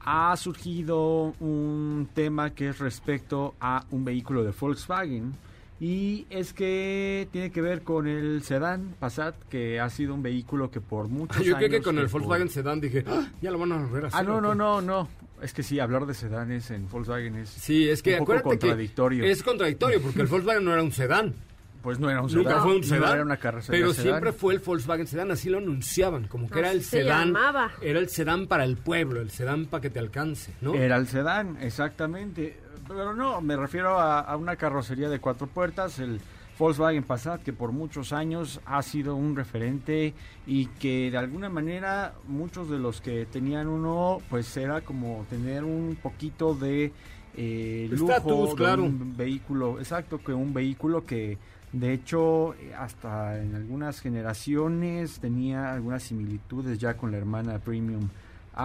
[0.00, 5.32] ha surgido un tema que es respecto a un vehículo de Volkswagen
[5.80, 10.70] y es que tiene que ver con el sedán Passat que ha sido un vehículo
[10.70, 13.50] que por muchos Yo creo que años con el por- Volkswagen Sedan dije, "Ah, ya
[13.50, 14.20] lo van a volver a hacer.
[14.20, 14.56] Ah, no, ¿o no, qué?".
[14.56, 15.08] no, no.
[15.42, 18.58] Es que sí, hablar de sedanes en Volkswagen es Sí, es que un poco acuérdate
[18.66, 19.24] contradictorio.
[19.24, 21.34] que es contradictorio porque el Volkswagen no era un sedán.
[21.82, 22.44] Pues no era un sedán.
[22.44, 23.12] Nunca fue un no sedán.
[23.14, 24.04] era una carrocería pero sedán.
[24.12, 27.28] siempre fue el Volkswagen Sedan, así lo anunciaban, como que era Así el se sedán.
[27.28, 27.70] llamaba.
[27.80, 30.74] Era el sedán para el pueblo, el sedán para que te alcance, ¿no?
[30.74, 32.58] Era el sedán, exactamente.
[32.90, 36.20] Pero no, me refiero a, a una carrocería de cuatro puertas, el
[36.58, 40.12] Volkswagen Passat, que por muchos años ha sido un referente
[40.44, 45.62] y que de alguna manera muchos de los que tenían uno, pues era como tener
[45.62, 46.92] un poquito de
[47.36, 48.82] eh, lujo de claro.
[48.82, 51.38] un vehículo, exacto, que un vehículo que
[51.72, 58.08] de hecho hasta en algunas generaciones tenía algunas similitudes ya con la hermana Premium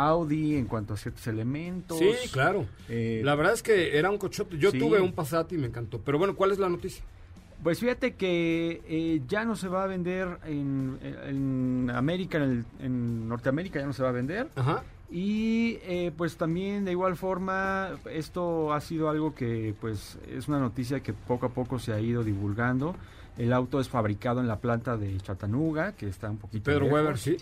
[0.04, 1.98] Audi en cuanto a ciertos elementos.
[2.00, 2.66] Sí, claro.
[2.90, 4.58] Eh, la verdad es que era un cochote.
[4.58, 4.80] Yo sí.
[4.80, 6.00] tuve un Passat y me encantó.
[6.02, 7.04] Pero bueno, ¿cuál es la noticia?
[7.64, 12.66] Pues fíjate que eh, ya no se va a vender en, en América, en, el-
[12.80, 14.50] en Norteamérica ya no se va a vender.
[14.56, 14.84] Ajá.
[15.10, 20.60] Y eh, pues también de igual forma esto ha sido algo que pues es una
[20.60, 22.96] noticia que poco a poco se ha ido divulgando.
[23.38, 27.00] El auto es fabricado en la planta de Chattanooga, que está un poquito Pedro lejos.
[27.00, 27.38] Weber, sí.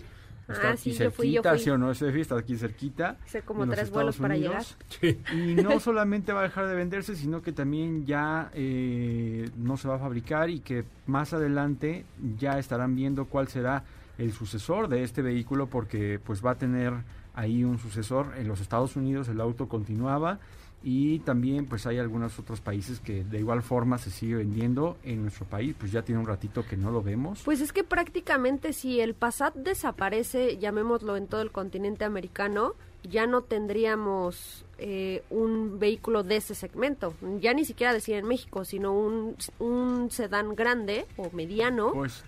[0.48, 1.58] Está Ah, aquí sí, yo fui, yo fui.
[1.58, 1.90] ¿sí o no?
[1.90, 3.16] Está aquí cerquita.
[3.26, 4.76] Hice como en los tres vuelos para Unidos.
[5.00, 5.18] Sí.
[5.32, 9.88] Y no solamente va a dejar de venderse, sino que también ya eh, no se
[9.88, 12.04] va a fabricar y que más adelante
[12.38, 13.84] ya estarán viendo cuál será
[14.18, 16.92] el sucesor de este vehículo porque pues va a tener
[17.34, 18.34] ahí un sucesor.
[18.36, 20.38] En los Estados Unidos el auto continuaba
[20.86, 24.98] y también pues hay algunos otros países que de igual forma se sigue vendiendo.
[25.02, 27.40] En nuestro país pues ya tiene un ratito que no lo vemos.
[27.42, 33.26] Pues es que prácticamente si el Passat desaparece, llamémoslo en todo el continente americano, ya
[33.26, 37.14] no tendríamos eh, un vehículo de ese segmento.
[37.40, 41.92] Ya ni siquiera decir en México, sino un, un sedán grande o mediano.
[41.92, 42.24] Pues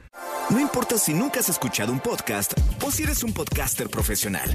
[0.51, 4.49] No importa si nunca has escuchado un podcast o si eres un podcaster profesional.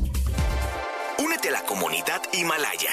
[1.24, 2.90] Únete a la comunidad Himalaya.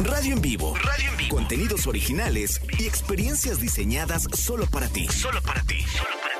[0.00, 0.74] Radio en vivo.
[0.76, 1.36] Radio en vivo.
[1.36, 5.06] Contenidos originales y experiencias diseñadas solo para ti.
[5.08, 5.84] Solo para ti.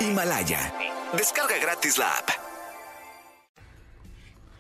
[0.01, 0.73] Himalaya.
[1.17, 2.29] Descarga gratis la app.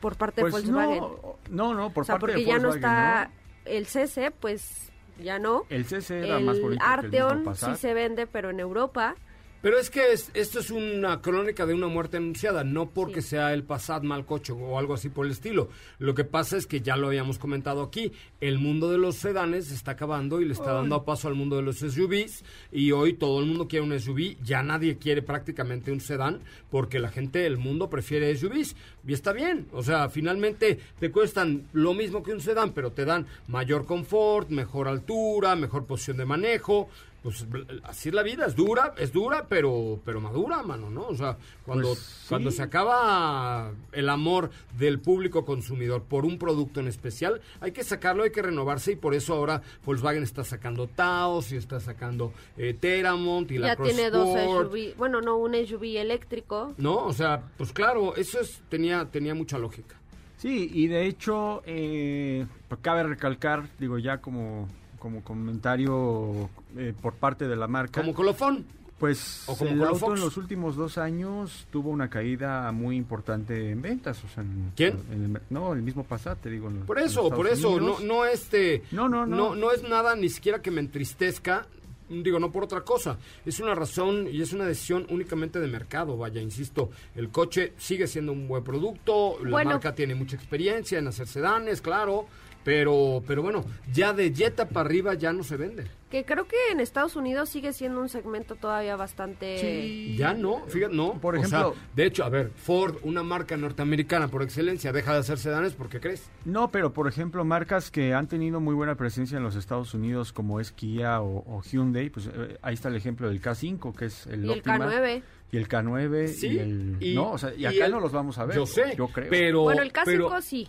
[0.00, 1.00] por parte Pues de Volkswagen.
[1.00, 3.24] no, no, no, por o sea, parte porque de ya no Volkswagen, está
[3.64, 3.70] ¿no?
[3.72, 5.64] el CC, pues ya no.
[5.70, 9.16] El CC era el más bonito que el Arteon sí se vende, pero en Europa.
[9.60, 13.30] Pero es que es- esto es una crónica de una muerte anunciada, no porque Sí.
[13.30, 15.68] sea el Passat mal coche o algo así por el estilo.
[15.98, 19.66] Lo que pasa es que ya lo habíamos comentado aquí, el mundo de los sedanes
[19.66, 23.14] se está acabando y le está dando paso al mundo de los SUVs y hoy
[23.14, 26.40] todo el mundo quiere un SUV, ya nadie quiere prácticamente un sedán
[26.70, 31.66] porque la gente del mundo prefiere SUVs y está bien, o sea, finalmente te cuestan
[31.72, 36.26] lo mismo que un sedán, pero te dan mayor confort, mejor altura, mejor posición de
[36.26, 36.88] manejo,
[37.22, 37.46] pues
[37.82, 41.08] así es la vida, es dura, es dura, pero pero madura, mano, ¿no?
[41.08, 42.26] O sea, cuando Pues, sí.
[42.28, 47.82] cuando se acaba el amor del público consumidor por un producto en especial, hay que
[47.82, 52.32] sacarlo, hay que renovarse y por eso ahora Volkswagen está sacando Taos y está sacando
[52.56, 54.28] eh, Teramont y la ya tiene dos.
[54.38, 56.72] SUV, bueno, no, un SUV eléctrico.
[56.76, 59.96] No, o sea, pues claro, eso es tenía tenía mucha lógica.
[60.36, 64.68] Sí, y de hecho, eh, pues cabe recalcar, digo ya como,
[65.00, 68.64] como comentario eh, por parte de la marca, Como colofón.
[68.98, 70.18] pues o como el auto Colofox.
[70.18, 74.22] en los últimos dos años tuvo una caída muy importante en ventas.
[74.24, 74.98] O sea, en- ¿Quién?
[75.12, 76.68] en el no, el mismo Passat, te digo.
[76.68, 79.36] en- Por eso, por eso, no, no este, No, no, no.
[79.36, 81.66] no, no es nada ni siquiera que me entristezca,
[82.10, 86.16] digo, no por otra cosa, es una razón y es una decisión únicamente de mercado,
[86.16, 89.70] vaya, insisto, el coche sigue siendo un buen producto, la Bueno.
[89.72, 92.26] marca tiene mucha experiencia en hacer sedanes, claro,
[92.68, 95.86] Pero, pero bueno, ya de Jetta para arriba ya no se vende.
[96.10, 100.14] Que creo que en Estados Unidos sigue siendo un segmento todavía bastante...
[100.16, 101.14] Ya no, fíjate, no.
[101.18, 105.14] Por O ejemplo- sea, de hecho, a ver, Ford, una marca norteamericana por excelencia, deja
[105.14, 106.28] de hacer sedanes, ¿por qué crees?
[106.44, 110.34] No, pero por ejemplo, marcas que han tenido muy buena presencia en los Estados Unidos,
[110.34, 114.04] como es Kia o, o Hyundai, pues eh, ahí está el ejemplo del K5, que
[114.06, 115.22] es el Y el Optima, K9.
[115.52, 116.96] Y el K9, Sí, y el...
[117.00, 118.56] y- no, o sea, y y acá el- no los vamos a ver.
[118.56, 119.28] Yo sé, yo creo.
[119.30, 119.62] pero...
[119.62, 120.68] Bueno, el K5 pero- sí.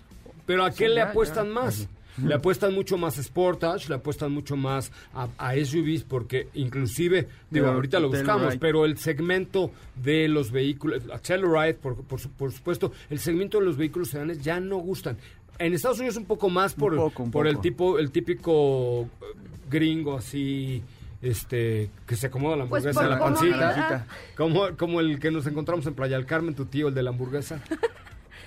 [0.49, 1.53] Pero ¿a qué Sí, le ya, apuestan ya.
[1.53, 1.87] más?
[2.25, 7.65] Le apuestan mucho más Sportage, le apuestan mucho más a, a SUVs, porque inclusive, digo,
[7.67, 8.59] Pero ahorita lo buscamos, Telluride.
[8.59, 13.59] pero el segmento de los vehículos, a Telluride, por, por, su- por supuesto, el segmento
[13.59, 15.17] de los vehículos sedanes ya no gustan.
[15.59, 19.03] En Estados Unidos un poco más por, Un poco, un por el tipo, el típico
[19.03, 19.07] eh,
[19.69, 20.81] gringo así,
[21.21, 24.07] este, que se acomoda la Pues hamburguesa en por la pancita.
[24.35, 27.11] Como, como el que nos encontramos en Playa del Carmen, tu tío, el de la
[27.11, 27.61] hamburguesa.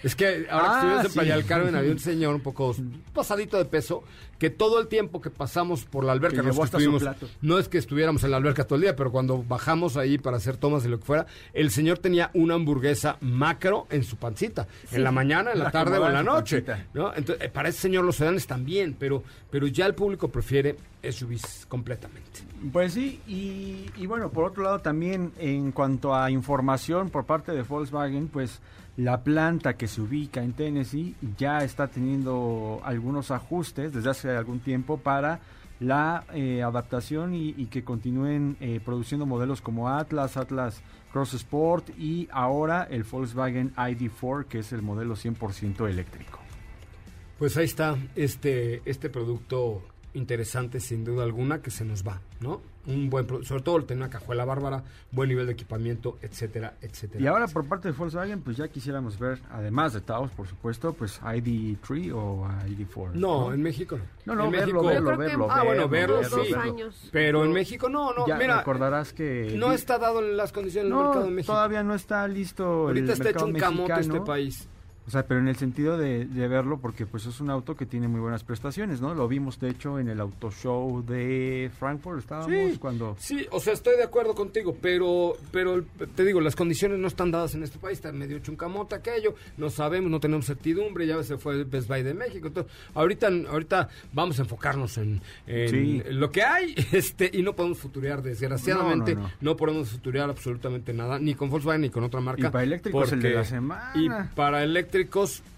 [0.02, 1.18] Es que ahora que Ah, estuvimos en sí.
[1.18, 2.74] Playa del Carmen había un señor un poco
[3.14, 4.02] pasadito de peso
[4.42, 6.82] que todo el tiempo que pasamos por la alberca, Que no es que hasta su
[6.82, 7.28] estuvimos- plato.
[7.42, 10.38] no es que estuviéramos en la alberca todo el día, pero cuando bajamos ahí para
[10.38, 14.66] hacer tomas de lo que fuera, el señor tenía una hamburguesa macro en su pancita,
[14.90, 16.64] en la mañana, en la La tarde o en la noche.
[16.92, 20.74] Entonces, eh, para ese señor los sedanes también, pero, pero ya el público prefiere
[21.08, 22.40] SUVs completamente.
[22.72, 27.52] Pues sí, y, y bueno, por otro lado también en cuanto a información por parte
[27.52, 28.58] de Volkswagen, pues
[28.98, 34.60] la planta que se ubica en Tennessee ya está teniendo algunos ajustes desde hace algún
[34.60, 35.40] tiempo para
[35.80, 42.28] la eh, adaptación y, que continúen eh, produciendo modelos como Atlas, Atlas Cross Sport y
[42.30, 46.38] ahora el Volkswagen ID4 que es el modelo 100% eléctrico.
[47.38, 49.82] Pues ahí está este, este producto
[50.14, 52.60] interesante sin duda alguna que se nos va, ¿no?
[52.84, 57.22] Un buen pro- sobre todo tener una cajuela bárbara, buen nivel de equipamiento, etcétera, etcétera.
[57.22, 60.92] Y ahora por parte de Volkswagen, pues ya quisiéramos ver, además de Taos, por supuesto,
[60.92, 63.12] pues ID3 o ID4.
[63.14, 64.04] No, en México no.
[64.26, 65.46] No, no, en verlo, México, verlo, que verlo.
[65.50, 66.52] Ah, bueno, verlo, dos sí.
[66.54, 67.08] años.
[67.12, 69.54] Pero en México no, no, ya mira, recordarás que...
[69.56, 71.52] no está dado en las condiciones del No, mercado de México.
[71.52, 74.68] todavía no está listo el Ahorita está hecho un camote este país.
[75.12, 78.08] Sea, pero en el sentido de, de verlo, porque pues es un auto que tiene
[78.08, 79.14] muy buenas prestaciones, ¿no?
[79.14, 83.14] Lo vimos, de hecho, en el auto show de Frankfurt, estábamos Sí, cuando...
[83.18, 87.30] Sí, o sea, estoy de acuerdo contigo, pero, pero te digo, las condiciones no están
[87.30, 91.36] dadas en este país, está medio chuncamote aquello, no sabemos, no tenemos certidumbre, ya se
[91.36, 96.02] fue el Best Buy de México, entonces, ahorita, ahorita vamos a enfocarnos en, en Sí.
[96.10, 99.56] lo que hay, este, y no podemos futurear, desgraciadamente, No, no, no, no.
[99.56, 102.48] podemos futurear absolutamente nada, ni con Volkswagen ni con otra marca.
[102.48, 103.92] Y para eléctricos el de la semana.
[103.94, 105.01] Y para eléctricos,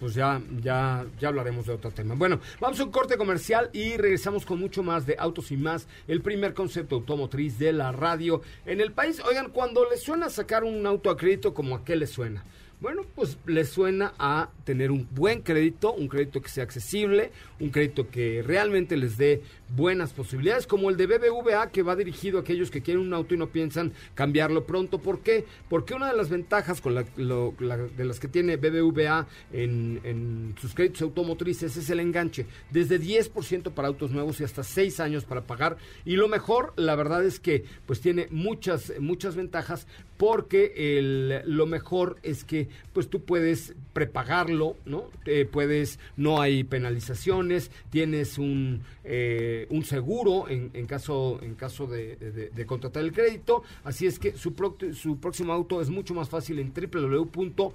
[0.00, 2.14] pues ya, ya, ya hablaremos de otro tema.
[2.14, 5.86] Bueno, vamos a un corte comercial y regresamos con mucho más de Autos y Más,
[6.08, 9.20] el primer concepto automotriz de la radio en el país.
[9.28, 12.44] Oigan, cuando les suena sacar un auto a crédito, ¿como a qué les suena?
[12.80, 17.70] Bueno, pues les suena a tener un buen crédito, un crédito que sea accesible, un
[17.70, 19.42] crédito que realmente les dé
[19.74, 23.34] buenas posibilidades, como el de BBVA, que va dirigido a aquellos que quieren un auto
[23.34, 24.98] y no piensan cambiarlo pronto.
[24.98, 25.44] ¿Por qué?
[25.68, 30.74] Porque una de las ventajas con la, de las que tiene BBVA en, en sus
[30.74, 35.46] créditos automotrices es el enganche, desde 10% para autos nuevos y hasta 6 años para
[35.46, 35.78] pagar.
[36.04, 41.66] Y lo mejor, la verdad es que pues tiene muchas, muchas ventajas porque el, lo
[41.66, 45.10] mejor es que pues tú puedes prepagarlo, ¿no?
[45.26, 51.86] Eh, puedes, no hay penalizaciones, tienes un, eh, un seguro en, en caso, en caso
[51.86, 56.14] de, de- contratar el crédito, así es que su, pro- su próximo auto es mucho
[56.14, 57.74] más fácil en www.bbva.mx,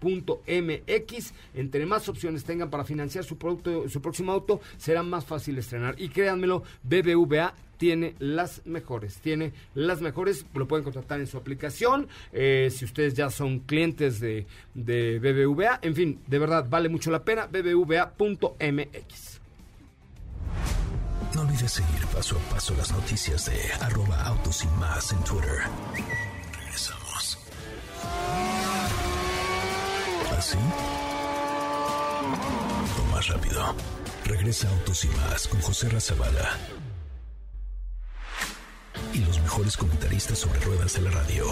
[0.00, 5.58] www.bbva.mx, entre más opciones tengan para financiar su producto, su próximo auto, será más fácil
[5.58, 5.94] estrenar.
[5.98, 12.08] Y créanmelo, BBVA tiene las mejores, tiene las mejores, lo pueden contratar en su aplicación,
[12.30, 17.24] eh, si ustedes ya son clientes de, BBVA, en fin, de verdad, vale mucho la
[17.24, 19.40] pena, bbva.mx.
[21.34, 25.60] No olvides seguir paso a paso las noticias de arroba autos y más en Twitter.
[26.58, 27.38] Regresamos.
[30.36, 30.58] ¿Así?
[32.98, 33.74] O más rápido.
[34.26, 36.58] Regresa Autos y más con José Razabala.
[39.60, 41.44] Mejores comentaristas sobre ruedas de la radio.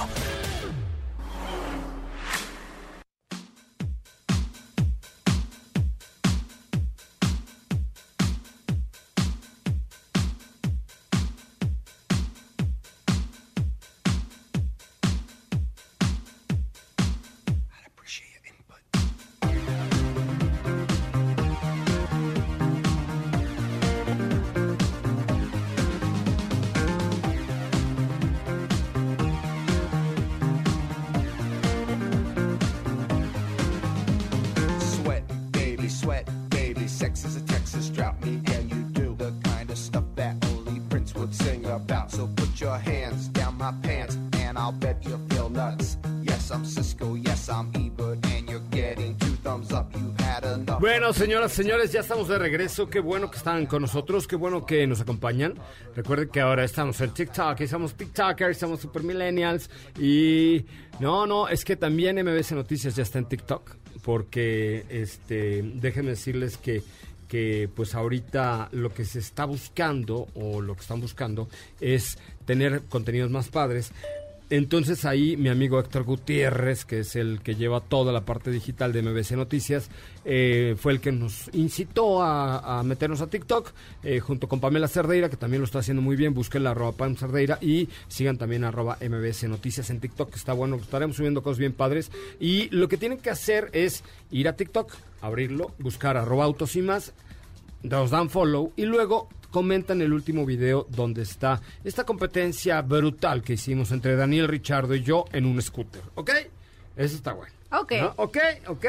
[51.08, 52.90] Bueno, señoras, señores, ya estamos de regreso.
[52.90, 55.54] Qué bueno que están con nosotros, qué bueno que nos acompañan.
[55.96, 59.70] Recuerden que ahora estamos en TikTok, y somos TikTokers, somos super millennials.
[59.98, 60.66] Y
[61.00, 66.58] no, no, es que también MBS Noticias ya está en TikTok, porque este, déjenme decirles
[66.58, 66.82] que
[67.26, 71.48] que pues ahorita lo que se está buscando o lo que están buscando
[71.78, 73.92] es tener contenidos más padres.
[74.50, 78.92] Entonces ahí mi amigo Héctor Gutiérrez, que es el que lleva toda la parte digital
[78.94, 79.90] de MBC Noticias,
[80.24, 83.72] eh, fue el que nos incitó a, meternos a TikTok,
[84.02, 86.32] eh, junto con Pamela Cerdeira, que también lo está haciendo muy bien.
[86.32, 90.54] Busquen la arroba Pam Cerdeira y sigan también arroba MBS Noticias en TikTok, que está
[90.54, 92.10] bueno, estaremos subiendo cosas bien padres.
[92.40, 96.80] Y lo que tienen que hacer es ir a TikTok, abrirlo, buscar arroba autos y
[96.80, 97.12] más,
[97.82, 103.54] nos dan follow y luego comentan el último video donde está esta competencia brutal que
[103.54, 106.30] hicimos entre Daniel Richardo y yo en un scooter, ¿ok?
[106.96, 107.52] Eso está bueno.
[107.70, 107.92] Ok.
[108.00, 108.14] ¿no?
[108.16, 108.86] Ok, ok.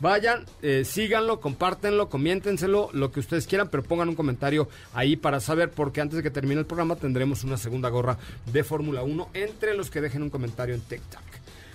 [0.00, 5.40] Vayan, eh, síganlo, compártenlo, comiéntenselo, lo que ustedes quieran, pero pongan un comentario ahí para
[5.40, 8.18] saber, porque antes de que termine el programa tendremos una segunda gorra
[8.52, 11.22] de Fórmula 1 entre los que dejen un comentario en TikTok.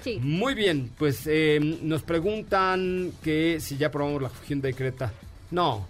[0.04, 0.20] Sí.
[0.22, 5.12] Muy bien, pues eh, nos preguntan que si ya probamos la Hyundai Creta.
[5.50, 5.88] No,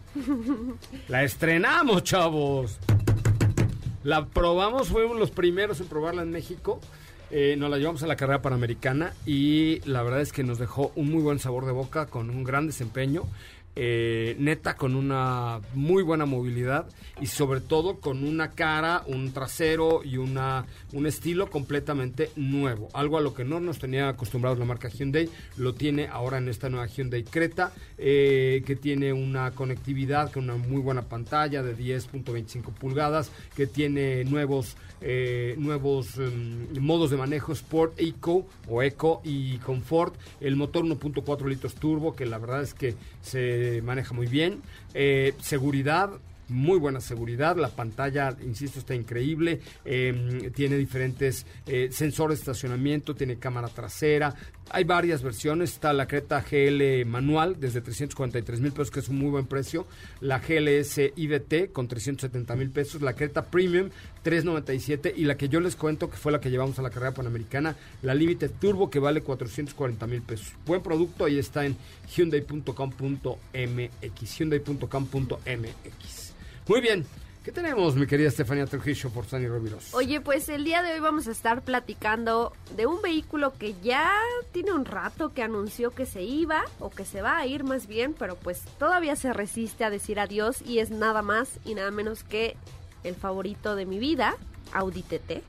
[1.07, 2.77] la estrenamos, chavos.
[4.03, 6.79] La probamos, fuimos los primeros en probarla en México.
[7.29, 10.93] Eh, nos la llevamos a la carrera panamericana y la verdad es que nos dejó
[10.95, 13.23] un muy buen sabor de boca con un gran desempeño.
[13.79, 16.87] Eh, neta con una muy buena movilidad
[17.21, 22.89] y sobre todo con una cara, un trasero y una un estilo completamente nuevo.
[22.93, 26.49] Algo a lo que no nos tenía acostumbrados la marca Hyundai, lo tiene ahora en
[26.49, 31.77] esta nueva Hyundai Creta, eh, que tiene una conectividad con una muy buena pantalla de
[31.77, 39.21] 10.25 pulgadas, que tiene nuevos eh, nuevos em, modos de manejo Sport Eco o Eco
[39.23, 44.27] y Comfort, el motor 1.4 litros turbo que la verdad es que se maneja muy
[44.27, 44.61] bien,
[44.93, 46.11] eh, seguridad
[46.49, 53.15] muy buena seguridad, la pantalla, insisto, está increíble, eh, tiene diferentes eh, sensores de estacionamiento,
[53.15, 54.33] tiene cámara trasera,
[54.71, 59.19] hay varias versiones, está la Creta GL manual desde 343 mil pesos, que es un
[59.19, 59.85] muy buen precio,
[60.21, 63.89] la GLS IVT con 370 mil pesos, la Creta Premium
[64.23, 67.13] 397 y la que yo les cuento que fue la que llevamos a la carrera
[67.13, 70.53] panamericana, la Limited Turbo que vale 440 mil pesos.
[70.65, 71.77] Buen producto, ahí está en
[72.15, 76.33] hyundai.com.mx, hyundai.com.mx.
[76.67, 77.05] Muy bien.
[77.47, 79.93] ¿Qué tenemos, mi querida Estefanía Trujillo por Sani Roviros?
[79.93, 84.11] Oye, pues el día de hoy vamos a estar platicando de un vehículo que ya
[84.51, 87.87] tiene un rato que anunció que se iba o que se va a ir más
[87.87, 91.89] bien, pero pues todavía se resiste a decir adiós y es nada más y nada
[91.89, 92.57] menos que
[93.05, 94.35] el favorito de mi vida,
[94.73, 95.41] Audi TT.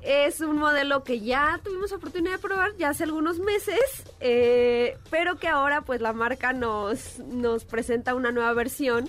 [0.00, 3.78] Es un modelo que ya tuvimos oportunidad de probar ya hace algunos meses,
[4.18, 9.08] eh, pero que ahora pues la marca nos, nos presenta una nueva versión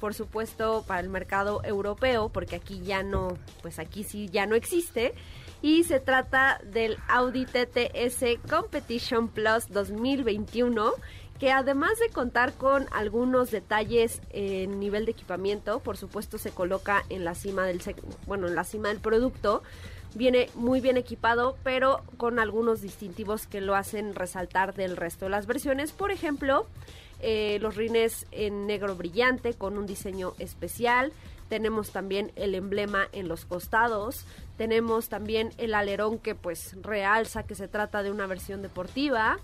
[0.00, 4.54] por supuesto para el mercado europeo, porque aquí ya no, pues aquí sí ya no
[4.54, 5.14] existe.
[5.62, 10.92] Y se trata del Audi TTS Competition Plus 2021,
[11.38, 17.04] que además de contar con algunos detalles en nivel de equipamiento, por supuesto se coloca
[17.08, 17.80] en la cima del,
[18.26, 19.62] bueno, en la cima del producto.
[20.14, 25.30] Viene muy bien equipado, pero con algunos distintivos que lo hacen resaltar del resto de
[25.30, 25.90] las versiones.
[25.90, 26.66] Por ejemplo,
[27.20, 31.12] eh, los rines en negro brillante con un diseño especial.
[31.48, 34.24] Tenemos también el emblema en los costados.
[34.56, 39.38] Tenemos también el alerón que pues realza que se trata de una versión deportiva.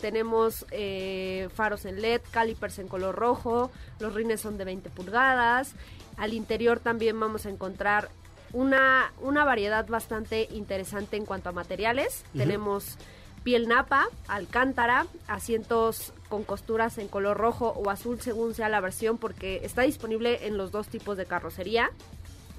[0.00, 3.70] Tenemos eh, faros en LED, calipers en color rojo.
[3.98, 5.74] Los rines son de 20 pulgadas.
[6.16, 8.10] Al interior también vamos a encontrar
[8.52, 12.24] una, una variedad bastante interesante en cuanto a materiales.
[12.36, 12.96] Tenemos
[13.44, 19.18] piel napa, alcántara, asientos con costuras en color rojo o azul según sea la versión
[19.18, 21.90] porque está disponible en los dos tipos de carrocería.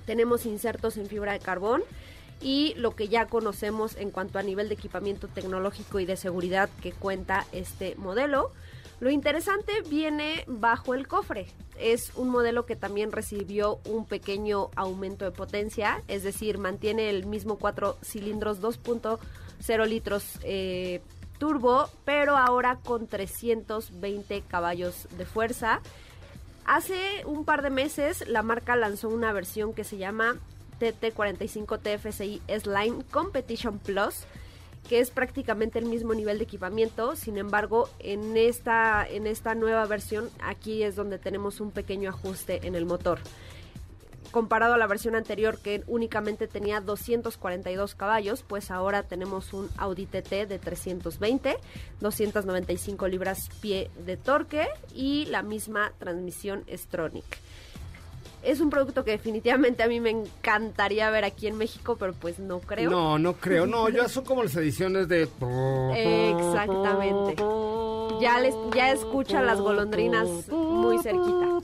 [0.06, 1.84] Tenemos insertos en fibra de carbón
[2.42, 6.70] y lo que ya conocemos en cuanto a nivel de equipamiento tecnológico y de seguridad
[6.82, 8.52] que cuenta este modelo.
[9.00, 11.48] Lo interesante viene bajo el cofre.
[11.80, 17.28] Es un modelo que también recibió un pequeño aumento de potencia, es decir, mantiene el
[17.28, 21.02] mismo 4 cilindros 2.0 litros eh,
[21.38, 25.82] turbo, pero ahora con 320 caballos de fuerza.
[26.66, 30.36] Hace un par de meses la marca lanzó una versión que se llama
[30.80, 34.26] TT45 TFSI S-Line Competition Plus
[34.88, 37.16] que es prácticamente el mismo nivel de equipamiento.
[37.16, 42.66] Sin embargo, en esta, en esta nueva versión, aquí es donde tenemos un pequeño ajuste
[42.66, 43.20] en el motor.
[44.38, 50.06] Comparado a la versión anterior que únicamente tenía 242 caballos, pues ahora tenemos un Audi
[50.06, 51.58] TT de 320,
[52.02, 57.26] 295 libras pie de torque y la misma transmisión Stronic
[58.44, 62.40] es un producto que definitivamente a mí me encantaría ver aquí en México, pero pues
[62.40, 62.90] no creo.
[62.90, 63.66] No, no creo.
[63.66, 65.24] No, ya son como las ediciones de...
[66.34, 67.36] Exactamente.
[68.22, 71.60] Ya, les, ya escucha las golondrinas muy cerquita.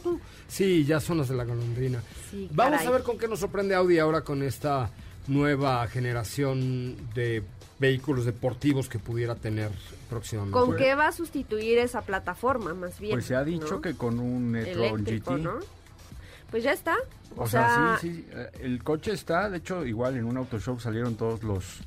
[0.47, 2.01] Sí, ya son las de la golondrina.
[2.29, 2.87] Sí, Vamos caray.
[2.87, 4.89] a ver con qué nos sorprende Audi ahora con esta
[5.27, 7.43] nueva generación de
[7.79, 9.71] vehículos deportivos que pudiera tener
[10.09, 10.57] próximamente.
[10.57, 13.13] ¿Con qué va a sustituir esa plataforma, más bien?
[13.13, 13.81] Pues se ha dicho ¿no?
[13.81, 15.29] que con un e-tron GT.
[15.39, 15.59] ¿no?
[16.53, 16.95] Pues ya está.
[17.35, 18.25] O, sea, sí, sí,
[18.61, 21.79] el coche está, de hecho, igual en un auto show salieron todos los,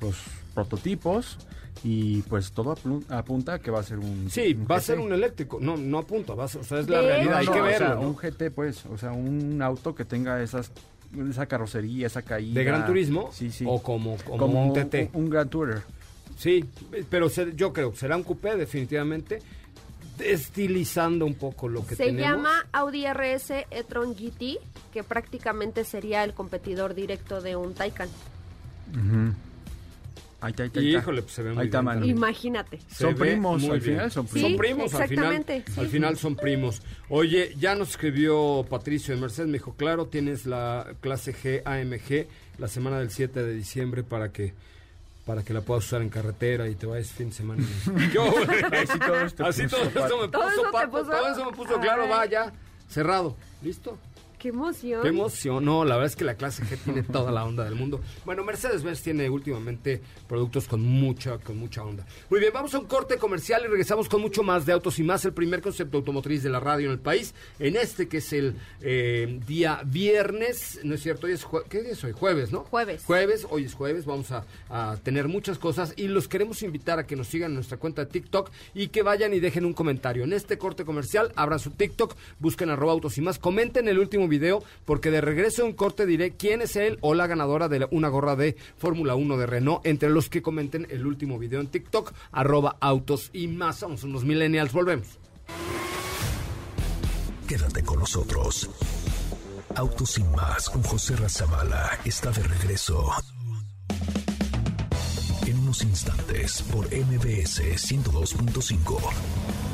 [0.00, 0.16] los
[0.54, 1.36] prototipos
[1.82, 2.74] y pues todo
[3.10, 5.58] apunta a que va a ser un Sí, un va a ser un eléctrico.
[5.60, 7.60] No, no apunta, va a ser- o sea, es la De realidad, hay No, que
[7.60, 8.00] o sea, ¿no?
[8.00, 10.72] un GT pues, o sea, un auto que tenga esas
[11.30, 12.54] esa carrocería, esa caída.
[12.54, 13.28] ¿De Gran Turismo?
[13.30, 13.66] Sí, sí.
[13.68, 15.10] O como, como, un TT.
[15.12, 15.82] Un, un Gran Tourer.
[16.38, 16.64] Sí,
[17.10, 19.40] pero se- yo creo que será un coupé definitivamente,
[20.18, 22.30] estilizando un poco lo que Se tenemos.
[22.36, 24.58] llama Audi RS e-tron GT,
[24.92, 28.08] que prácticamente sería el competidor directo de un Taycan.
[30.40, 30.98] Ahí está, ahí está, ahí está.
[31.00, 32.04] Híjole, pues se ve muy Ahí está, bien.
[32.04, 32.78] Imagínate.
[32.88, 35.80] Se Son primos, al final son Sí, Son primos, al final, exactamente, sí.
[35.80, 36.82] al final son primos.
[37.08, 42.28] Oye, ya nos escribió Patricio de Mercedes, me dijo, claro, tienes la clase G AMG
[42.58, 44.52] la semana del 7 de diciembre para que
[45.24, 47.62] para que la puedas usar en carretera y te vayas fin de semana.
[48.12, 48.36] ¿Qué hubo?
[48.76, 50.18] Así todo esto Así puso, todo eso Pato.
[50.20, 51.04] me ¿Todo puso, eso te Pato, puso?
[51.10, 52.52] todo eso me puso, claro, va ya,
[52.88, 53.98] cerrado, ¿listo?
[54.44, 55.00] Qué emoción.
[55.00, 55.64] Qué emoción.
[55.64, 58.02] No, la verdad es que la clase G tiene toda la onda del mundo.
[58.26, 62.04] Bueno, Mercedes-Benz tiene últimamente productos con mucha, con mucha onda.
[62.28, 65.02] Muy bien, vamos a un corte comercial y regresamos con mucho más de autos y
[65.02, 65.24] más.
[65.24, 67.32] El primer concepto automotriz de la radio en el país.
[67.58, 71.26] En este que es el eh, día viernes, ¿no es cierto?
[71.26, 72.12] Hoy es ¿Qué día es hoy?
[72.12, 72.64] Jueves, ¿no?
[72.64, 73.02] Jueves.
[73.06, 74.04] Jueves, hoy es jueves.
[74.04, 77.54] Vamos a, a tener muchas cosas y los queremos invitar a que nos sigan en
[77.54, 80.24] nuestra cuenta de TikTok y que vayan y dejen un comentario.
[80.24, 84.28] En este corte comercial, abran su TikTok, busquen arroba autos y más, comenten el último
[84.28, 84.33] video
[84.84, 88.36] porque de regreso en corte diré quién es él o la ganadora de una gorra
[88.36, 92.76] de Fórmula 1 de Renault entre los que comenten el último video en TikTok, arroba
[92.80, 93.78] autos y más.
[93.78, 95.18] Somos unos millennials, volvemos.
[97.46, 98.70] Quédate con nosotros.
[99.76, 103.10] Autos sin más con José Razabala está de regreso.
[105.46, 109.73] En unos instantes por MBS 102.5.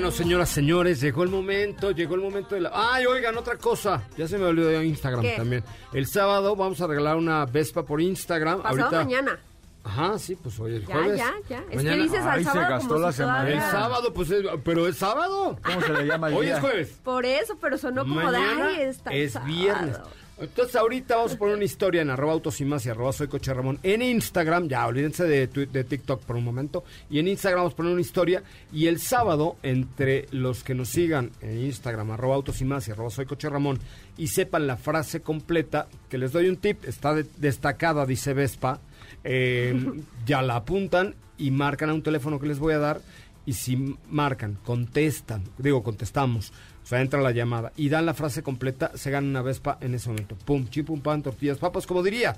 [0.00, 2.70] Bueno, señoras, señores, llegó el momento, llegó el momento de la...
[2.72, 4.02] ¡Ay, oigan, otra cosa!
[4.16, 5.34] Ya se me olvidó de Instagram ¿Qué?
[5.36, 5.62] también.
[5.92, 8.62] El sábado vamos a regalar una Vespa por Instagram.
[8.62, 9.04] Pasado Ahorita...
[9.04, 9.38] mañana.
[9.84, 11.18] Ajá, sí, pues hoy es Ya, jueves.
[11.18, 11.64] ya, ya.
[11.68, 13.38] Es Mañana- que dices al Ay, se sábado gastó como la si semana.
[13.40, 15.58] todavía- El sábado, pues, es- pero es sábado.
[15.62, 16.54] ¿Cómo se le llama el Hoy día?
[16.54, 17.00] es jueves.
[17.04, 19.52] Por eso, pero sonó como Mañana de ay, está es sábado".
[19.52, 19.96] viernes.
[20.40, 23.28] Entonces ahorita vamos a poner una historia en arroba autos y más y arroba soy
[23.28, 27.74] coche Ramón en Instagram, ya olvídense de, TikTok por un momento, y en Instagram vamos
[27.74, 28.42] a poner una historia.
[28.72, 32.90] Y el sábado entre los que nos sigan en Instagram arroba autos y más y
[32.90, 33.78] arroba soy coche Ramón
[34.16, 38.80] y sepan la frase completa, que les doy un tip, está de- destacada, dice Vespa,
[39.24, 39.78] eh,
[40.26, 43.02] ya la apuntan y marcan a un teléfono que les voy a dar.
[43.46, 48.42] Y si marcan, contestan, digo contestamos, o sea, entra la llamada y dan la frase
[48.42, 50.36] completa, se gana una Vespa en ese momento.
[50.44, 52.36] Pum, chim, pum, pan, tortillas, papas, como diría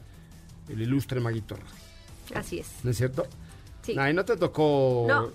[0.68, 1.56] el ilustre Maguito.
[2.34, 2.68] Así es.
[2.82, 3.26] ¿No es cierto?
[3.82, 3.96] Sí.
[3.98, 5.06] Ay, no te tocó.
[5.08, 5.30] No.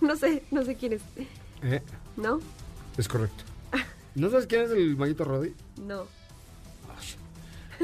[0.00, 1.02] no sé, no sé quién es.
[1.62, 1.80] Eh,
[2.16, 2.40] ¿No?
[2.96, 3.44] es correcto.
[4.14, 5.52] ¿No sabes quién es el maguito Roddy?
[5.84, 6.04] No.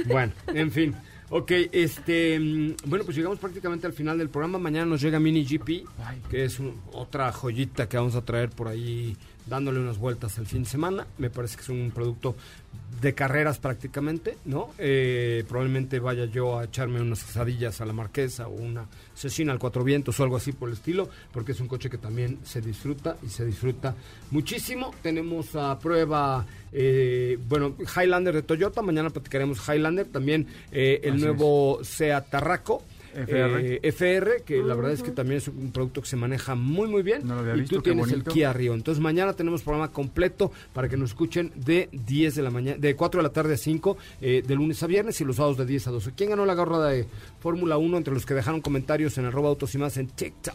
[0.07, 0.95] Bueno, en fin.
[1.31, 2.39] Ok, este.
[2.39, 4.59] mm, Bueno, pues llegamos prácticamente al final del programa.
[4.59, 5.85] Mañana nos llega Mini GP,
[6.31, 9.17] que es un- otra joyita que vamos a traer por ahí
[9.51, 11.07] dándole unas vueltas el fin de semana.
[11.19, 12.37] Me parece que es un producto
[13.03, 14.71] de carreras prácticamente, ¿no?
[14.79, 19.59] Eh, probablemente vaya yo a echarme unas quesadillas a la marquesa o una cecina al
[19.59, 22.61] cuatro vientos o algo así por el estilo, porque es un coche que también se
[22.61, 23.95] disfruta y se disfruta
[24.31, 24.95] muchísimo.
[25.03, 31.23] Tenemos a prueba, eh, bueno, Highlander de Toyota, mañana platicaremos Highlander, también eh, el Así
[31.23, 32.83] nuevo Seat Tarraco.
[33.15, 33.61] FR.
[33.61, 36.89] eh, FR, que la verdad es que también es un producto que se maneja muy
[36.89, 37.27] muy bien.
[37.27, 38.33] No lo había y visto, tú tienes el bonito.
[38.33, 38.75] Kia Rio.
[38.75, 42.97] Entonces mañana tenemos programa completo para que nos escuchen de 10 de la mañana, de
[42.97, 45.67] 4 de la tarde a 5, eh, de lunes a viernes y los sábados de
[45.67, 46.13] 10 a 12.
[46.17, 47.07] ¿Quién ganó la garra de
[47.41, 50.55] Fórmula 1 entre los que dejaron comentarios en arroba autos y más en TikTok?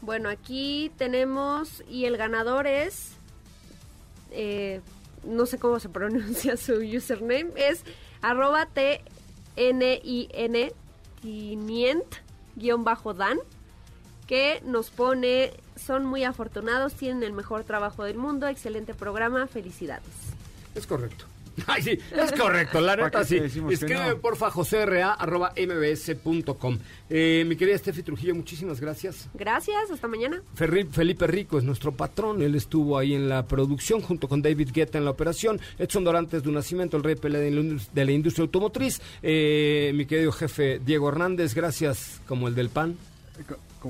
[0.00, 3.12] Bueno, aquí tenemos y el ganador es,
[4.30, 4.80] eh,
[5.24, 7.82] no sé cómo se pronuncia su username, es
[8.22, 10.72] arroba T-N-I-N
[11.22, 13.38] 500-dan,
[14.26, 20.04] que nos pone, son muy afortunados, tienen el mejor trabajo del mundo, excelente programa, felicidades.
[20.74, 21.24] Es correcto.
[21.66, 23.36] Ay, sí, es correcto, la ¿Para neta sí.
[23.36, 24.18] Escríbeme, no?
[24.18, 26.78] porfa, joserra, arroba mbs.com.
[27.10, 29.28] Eh, mi querida Steffi Trujillo, muchísimas gracias.
[29.34, 30.42] Gracias, hasta mañana.
[30.56, 34.70] Ferri- Felipe Rico es nuestro patrón, él estuvo ahí en la producción junto con David
[34.72, 37.88] Guetta en la operación, Edson Dorantes de un nacimiento, el rey Pelé de la indus-
[37.92, 42.92] de la industria automotriz, Eh, mi querido jefe Diego Hernández, gracias como el del pan,
[42.92, 42.98] ¿Cu-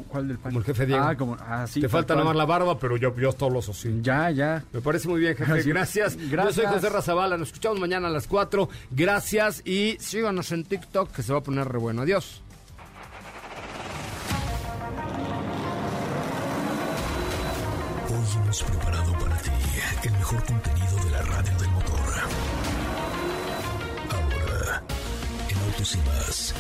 [0.08, 0.52] ¿Cuál del pan?
[0.52, 1.04] como el jefe Diego.
[1.04, 1.80] Ah, como, ah, sí.
[1.80, 4.00] Te falta nomás la barba, pero yo, yo todos los así.
[4.02, 4.64] Ya, ya.
[4.72, 5.62] Me parece muy bien, jefe.
[5.62, 5.70] Sí.
[5.70, 6.16] Gracias.
[6.30, 6.56] Gracias.
[6.56, 7.36] Yo soy José Razabala.
[7.36, 8.68] Nos escuchamos mañana a las 4.
[8.90, 12.02] Gracias y síganos en TikTok que se va a poner re bueno.
[12.02, 12.42] Adiós.
[18.10, 19.50] Hoy hemos preparado para ti
[20.04, 21.98] el mejor contenido de la radio del motor.
[24.10, 24.82] Ahora,
[25.50, 26.54] en Autos y más,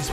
[0.00, 0.12] es